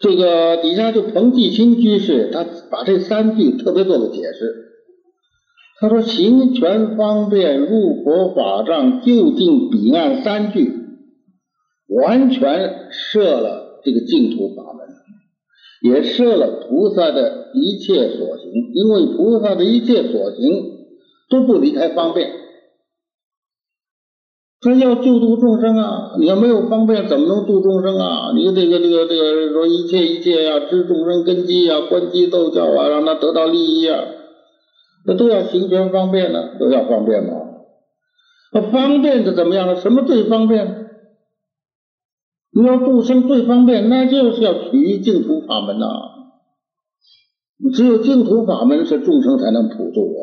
[0.00, 4.72] 这个底下就彭继新居士，他把这三句特别做了解释。
[5.80, 10.72] 他说：“行权方便入佛法藏就近彼岸三句，
[11.88, 14.86] 完全设了这个净土法门。”
[15.84, 20.86] 也设了菩萨的一切所行，因为菩萨的一切所行
[21.28, 22.30] 都不离开方便。
[24.62, 28.32] 他要救度众生啊，你要没有方便，怎么能度众生啊？
[28.34, 34.04] 你这个这个这个说一切一切呀，知众生根基呀，观机逗教啊，让他得到利益啊，
[35.06, 37.32] 那都要行权方便呢，都要方便嘛。
[38.54, 39.76] 那方便是怎么样呢？
[39.82, 40.83] 什么最方便？
[42.54, 45.86] 你要度生最方便，那就是要取净土法门呐。
[47.74, 50.22] 只有净土法门是众生才能普度啊。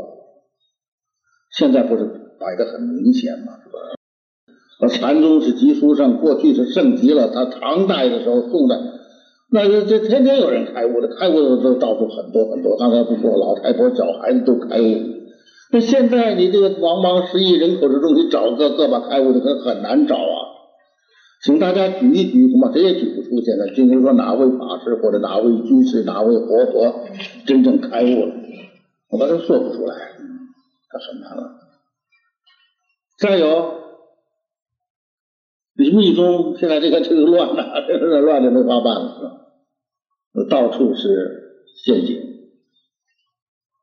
[1.51, 2.05] 现在不是
[2.39, 3.53] 摆的很明显吗？
[3.63, 4.95] 是吧？
[4.95, 7.27] 禅宗是集书上，过去是盛极了。
[7.27, 8.77] 他唐代的时候，宋代，
[9.51, 12.77] 那个这天天有人开悟的，开悟的都到处很多很多。
[12.77, 14.85] 刚才不说老太婆、小孩子都开悟。
[15.73, 20.15] 那现在你这个茫茫十亿人口之中，你找个个把开悟的，可很难找。
[21.43, 23.41] 请大家举一举，恐怕谁也举不出。
[23.41, 27.05] 现在，今天说哪位法师或者哪位居士、哪位活佛
[27.47, 28.35] 真正开悟了，
[29.09, 29.95] 我把它说不出来，
[30.89, 31.59] 他很难了。
[33.17, 33.73] 再有，
[35.75, 39.47] 你密宗现在这个这个乱了，这 个乱的没法办了？
[40.47, 42.19] 到处是陷阱。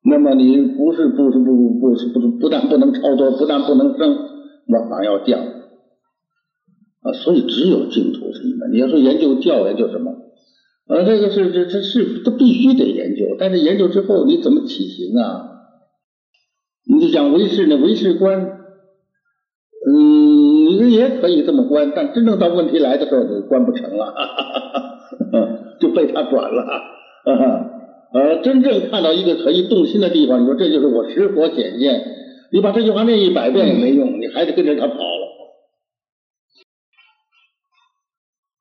[0.04, 4.16] 那么你不是不是不不是不是不但不能超脱，不但不能升，
[4.66, 5.57] 那反而要降。
[7.02, 8.72] 啊，所以只有净土是一门。
[8.72, 10.12] 你要说研究教，研究什么？
[10.88, 13.36] 啊，这个是这这是都必须得研究。
[13.38, 15.44] 但是研究之后，你怎么起行啊？
[16.90, 17.76] 你就讲唯识呢？
[17.76, 18.40] 唯识观，
[19.86, 24.42] 嗯，你也可以这么观，但真正到问题来的时候，就观不成了，哈哈
[25.30, 25.48] 哈
[25.78, 26.64] 就被他转了。
[28.14, 32.02] 呃，真正看到一个可以动心的地方，你说这就是我实佛显现。
[32.50, 34.94] 你把这句话念一百遍也没用，你还得跟着他跑。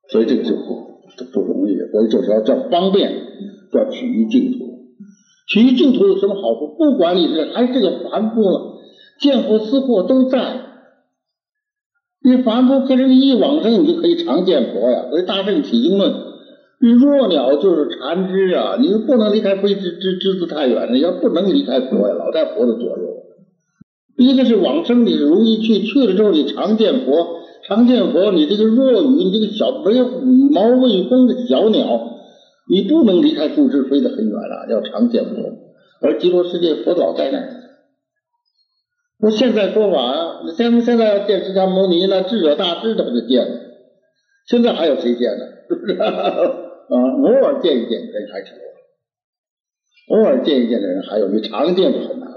[0.09, 1.01] 所以这个就不
[1.33, 3.11] 不容易，所以就是要叫方便，
[3.71, 4.65] 叫取于净土。
[5.47, 6.75] 取于净土有什么好处？
[6.77, 8.79] 不管你是还是这个凡夫了，
[9.19, 10.61] 见佛思惑都在。
[12.23, 15.05] 你凡夫可是你一往生，你就可以常见佛呀。
[15.09, 16.13] 所以大圣起经论，
[16.81, 22.97] 你弱鸟就是禅枝啊，你不能离开非枝枝枝子太远了，要不能离开佛呀，老在佛的左右。
[24.17, 27.36] 一个是往生，你容易去，去了之后你常见佛，
[27.67, 32.13] 常见佛，你这个弱羽，你这个小没有羽毛未丰的小鸟。
[32.69, 35.35] 你不能离开树枝飞得很远了，要常见佛。
[36.01, 37.39] 而极乐世界佛老在那。
[39.19, 43.59] 那现在说法啊，现现在要见释迦牟尼，那智者大智的不就见了？
[44.47, 45.45] 现在还有谁见呢？
[45.67, 45.93] 是不是？
[45.97, 46.07] 啊，
[46.89, 48.57] 偶尔见一见人还成，
[50.09, 52.29] 偶尔见一见的人还有，你常见就很难。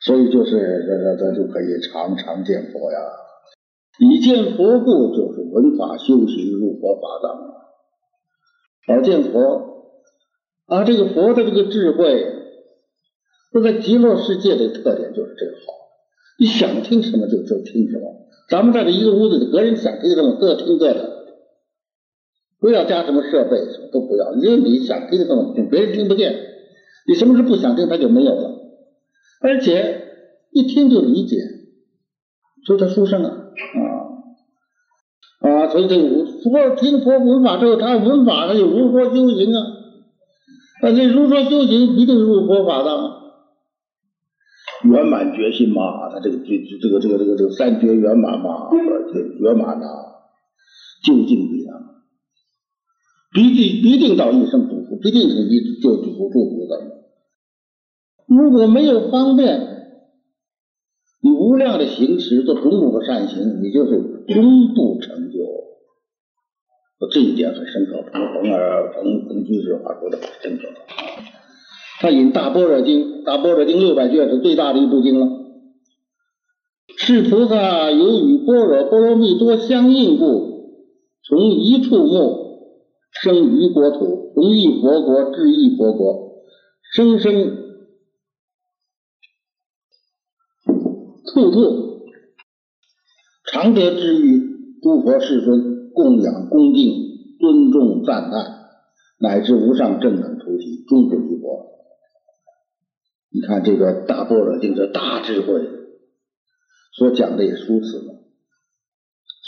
[0.00, 0.52] 所以就是
[0.86, 2.98] 这这这就可以常常见佛呀。
[3.98, 8.96] 以见佛故，就是闻法修行入佛法当。
[8.96, 9.92] 老见佛
[10.66, 12.24] 啊，这个佛的这个智慧，
[13.52, 15.72] 这在极乐世界的特点就是这个好。
[16.38, 18.28] 你想听什么就就听什么。
[18.48, 21.26] 咱们在这一个屋子里，个人想听什么各听各的，
[22.60, 24.32] 不要加什么设备，什么都不要。
[24.34, 26.34] 因为你想听什么听，别人听不见。
[27.08, 28.57] 你什么时候不想听，他就没有了。
[29.40, 30.02] 而且
[30.52, 31.36] 一听就理解，
[32.66, 34.08] 就他书生啊啊。
[35.40, 39.60] 啊，所以这个佛听佛闻法之后，他闻法他就如何修行啊？
[40.82, 42.90] 那这如何修行一定入佛法的，
[44.84, 46.44] 圆满决心嘛，他这个这
[46.80, 48.68] 这个这个这个这个三觉圆满嘛，
[49.12, 49.86] 这圆满呐，
[51.04, 51.74] 究竟必然，
[53.32, 56.80] 必定必定到一生不复，必定是一就不复不的。
[58.28, 59.58] 如果没有方便，
[61.22, 65.38] 你无量的行持做种种的善行，你就是终不成就。
[67.10, 70.68] 这一点很深刻，彭彭二彭彭居士话说的很深刻。
[72.00, 75.26] 他引《大般若经》，《大般若经》六百卷是最大的一部经了。
[76.96, 80.82] 是菩萨由与般若波罗蜜多相应故，
[81.24, 82.74] 从一处目
[83.22, 86.42] 生于国土，从一佛国至一佛国，
[86.92, 87.67] 生生
[91.38, 92.02] 处处
[93.50, 95.78] 常得之于诸佛世尊。
[95.94, 96.92] 供养、恭敬、
[97.40, 98.68] 尊重、赞叹，
[99.18, 101.66] 乃至无上正等菩提，终不离佛。
[103.30, 105.60] 你看这个大般若经，这大智慧
[106.92, 108.14] 所讲的也是如此嘛。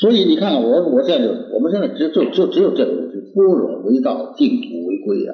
[0.00, 5.32] 所以你看，我我现在就我们现在只就就只有这个问题：般若为道，净土为归呀。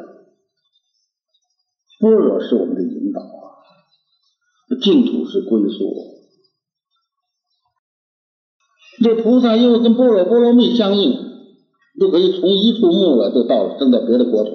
[2.01, 3.57] 般若是我们的引导啊，
[4.83, 6.16] 净土是归宿。
[9.03, 11.19] 这菩萨因为跟般若波罗蜜相应，
[12.01, 14.51] 就可以从一处木了，就到升到别的国土；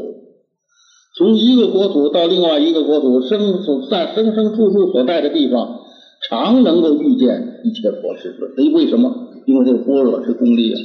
[1.18, 5.82] 从一个国土到另外一个国土，生所在生生处处所在的地方，
[6.30, 8.52] 常能够遇见一切佛世尊。
[8.56, 9.14] 这为什么？
[9.46, 10.78] 因为这个般若是功力啊！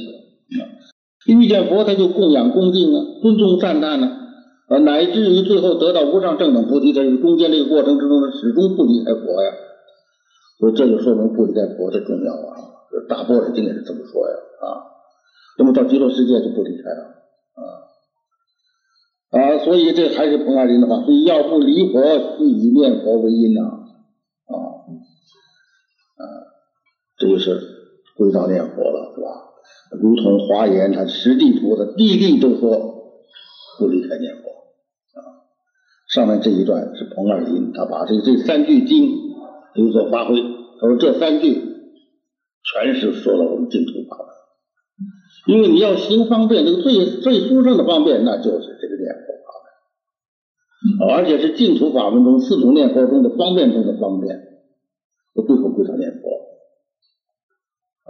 [1.27, 4.07] 遇见佛，他就供养恭敬啊，尊重赞叹呢，
[4.67, 9.51] 啊，乃至于最后得到无上正等菩提，这中间这个过程之中，他始终不离开佛呀。
[10.59, 12.76] 所以这就说明不离开佛的重要啊。
[13.07, 14.65] 大波尔经也是这么说呀啊，
[15.57, 17.03] 那么到极乐世界就不离开了
[17.53, 17.61] 啊
[19.29, 22.01] 啊，所以这还是彭二林的话，所以要不离佛，
[22.39, 24.55] 以念佛为因呐啊
[26.17, 26.23] 啊，
[27.17, 27.59] 这就是
[28.15, 29.27] 归到念佛了，是吧？
[30.01, 33.13] 如同华严，他实地菩萨，地地都说
[33.77, 34.49] 不离开念佛
[35.19, 35.43] 啊。
[36.09, 39.11] 上面这一段是彭二林，他把这这三句经
[39.75, 40.41] 有所发挥，
[40.79, 41.66] 他说这三句。
[42.83, 44.27] 全是说了我们净土法门，
[45.47, 49.49] 因为你要行方便，这个最最殊胜的方便，那就是这个念佛法
[51.07, 54.37] 门，而且是净土法门中四种念佛中的方便中的方便，
[55.33, 56.29] 我最后归他念佛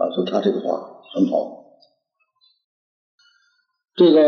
[0.02, 1.56] 啊，所以他这个话很好。
[3.96, 4.20] 这个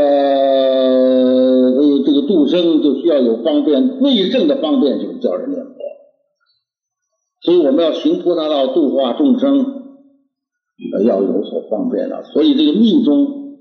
[1.74, 5.74] 所以这个度生就需要有方便，最正的方便就是叫人念佛，
[7.42, 9.79] 所以我们要行菩萨道，度化众生。
[11.04, 13.58] 要有所方便了，所以这个密宗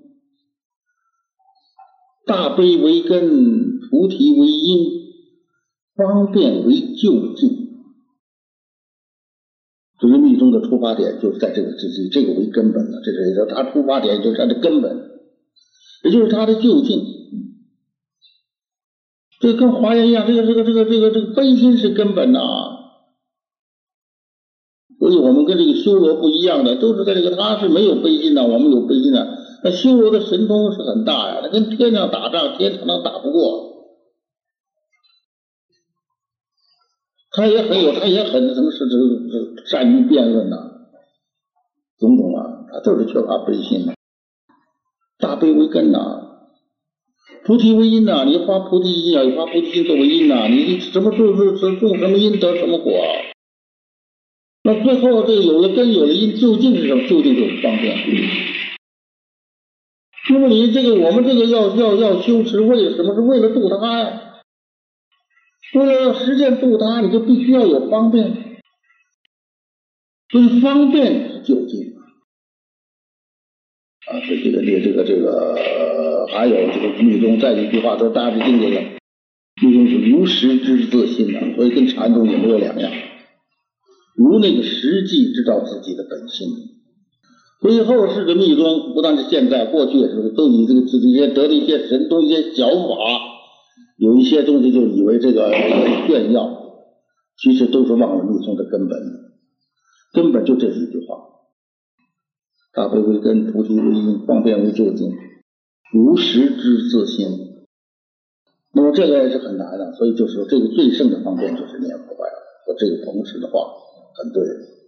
[2.25, 4.89] 大悲为根，菩提为因，
[5.95, 7.67] 方便为就近。
[9.99, 15.09] 这个密宗的出发点就是在这个这这这个为根本的，这是说它出发点就是它的根本，
[16.05, 17.03] 也就是它的就近。
[19.41, 22.39] 这跟华严一样，这个这个这个这个这个悲心是根本呐。
[25.09, 29.39] 所以我们跟这个修罗不一样的，都是在这个他是没有悲心的，我们有悲心的。
[29.63, 33.69] 那修罗的神通是很大呀，他跟天上打仗，天常常打不过。
[37.31, 38.97] 他也很有，他也很能是这
[39.57, 40.57] 这善于辩论呐，
[41.97, 43.93] 种种啊，他就是缺乏悲心呐。
[45.17, 45.97] 大悲为根呐，
[47.45, 52.93] 菩提为因呐，你发菩提心啊，你发菩提心作为因呐，你什么种是是种什么因得什么果。
[54.69, 57.07] 那最后这个有了根有了因，究竟是什么？
[57.07, 57.97] 究竟就是方便。
[60.29, 63.15] 那么你这个我们这个要要要修持，为什么？
[63.15, 64.21] 是为了度他呀。
[65.73, 68.59] 为了要实践度他，你就必须要有方便，
[70.29, 71.95] 所以方便是就近
[74.05, 74.21] 啊。
[74.27, 78.81] 所以这个这个这个这个还有这个密宗再一句话说大悲经这个
[79.63, 82.91] 密宗是如实之自信的，所以跟禅宗也没有两样，
[84.19, 86.49] 如那个实际知道自己的本性。
[87.61, 92.95] 所以后世的密宗不但是现在，过去也是都以这个自己些得了一些神通、一些小法。
[93.97, 95.51] 有一些东西就以为这个
[96.07, 96.49] 炫耀，
[97.37, 98.99] 其实都是忘了密宗的根本，
[100.13, 101.17] 根本就这一句话：
[102.73, 105.11] 大悲为根，菩提为因，方便为究竟，
[105.93, 107.27] 如实知自心。
[108.73, 112.33] 那么这个也是很难的，所以就是说这个最胜的方便就是念佛呀。
[112.65, 113.67] 和这个同时的话
[114.19, 114.78] 很对。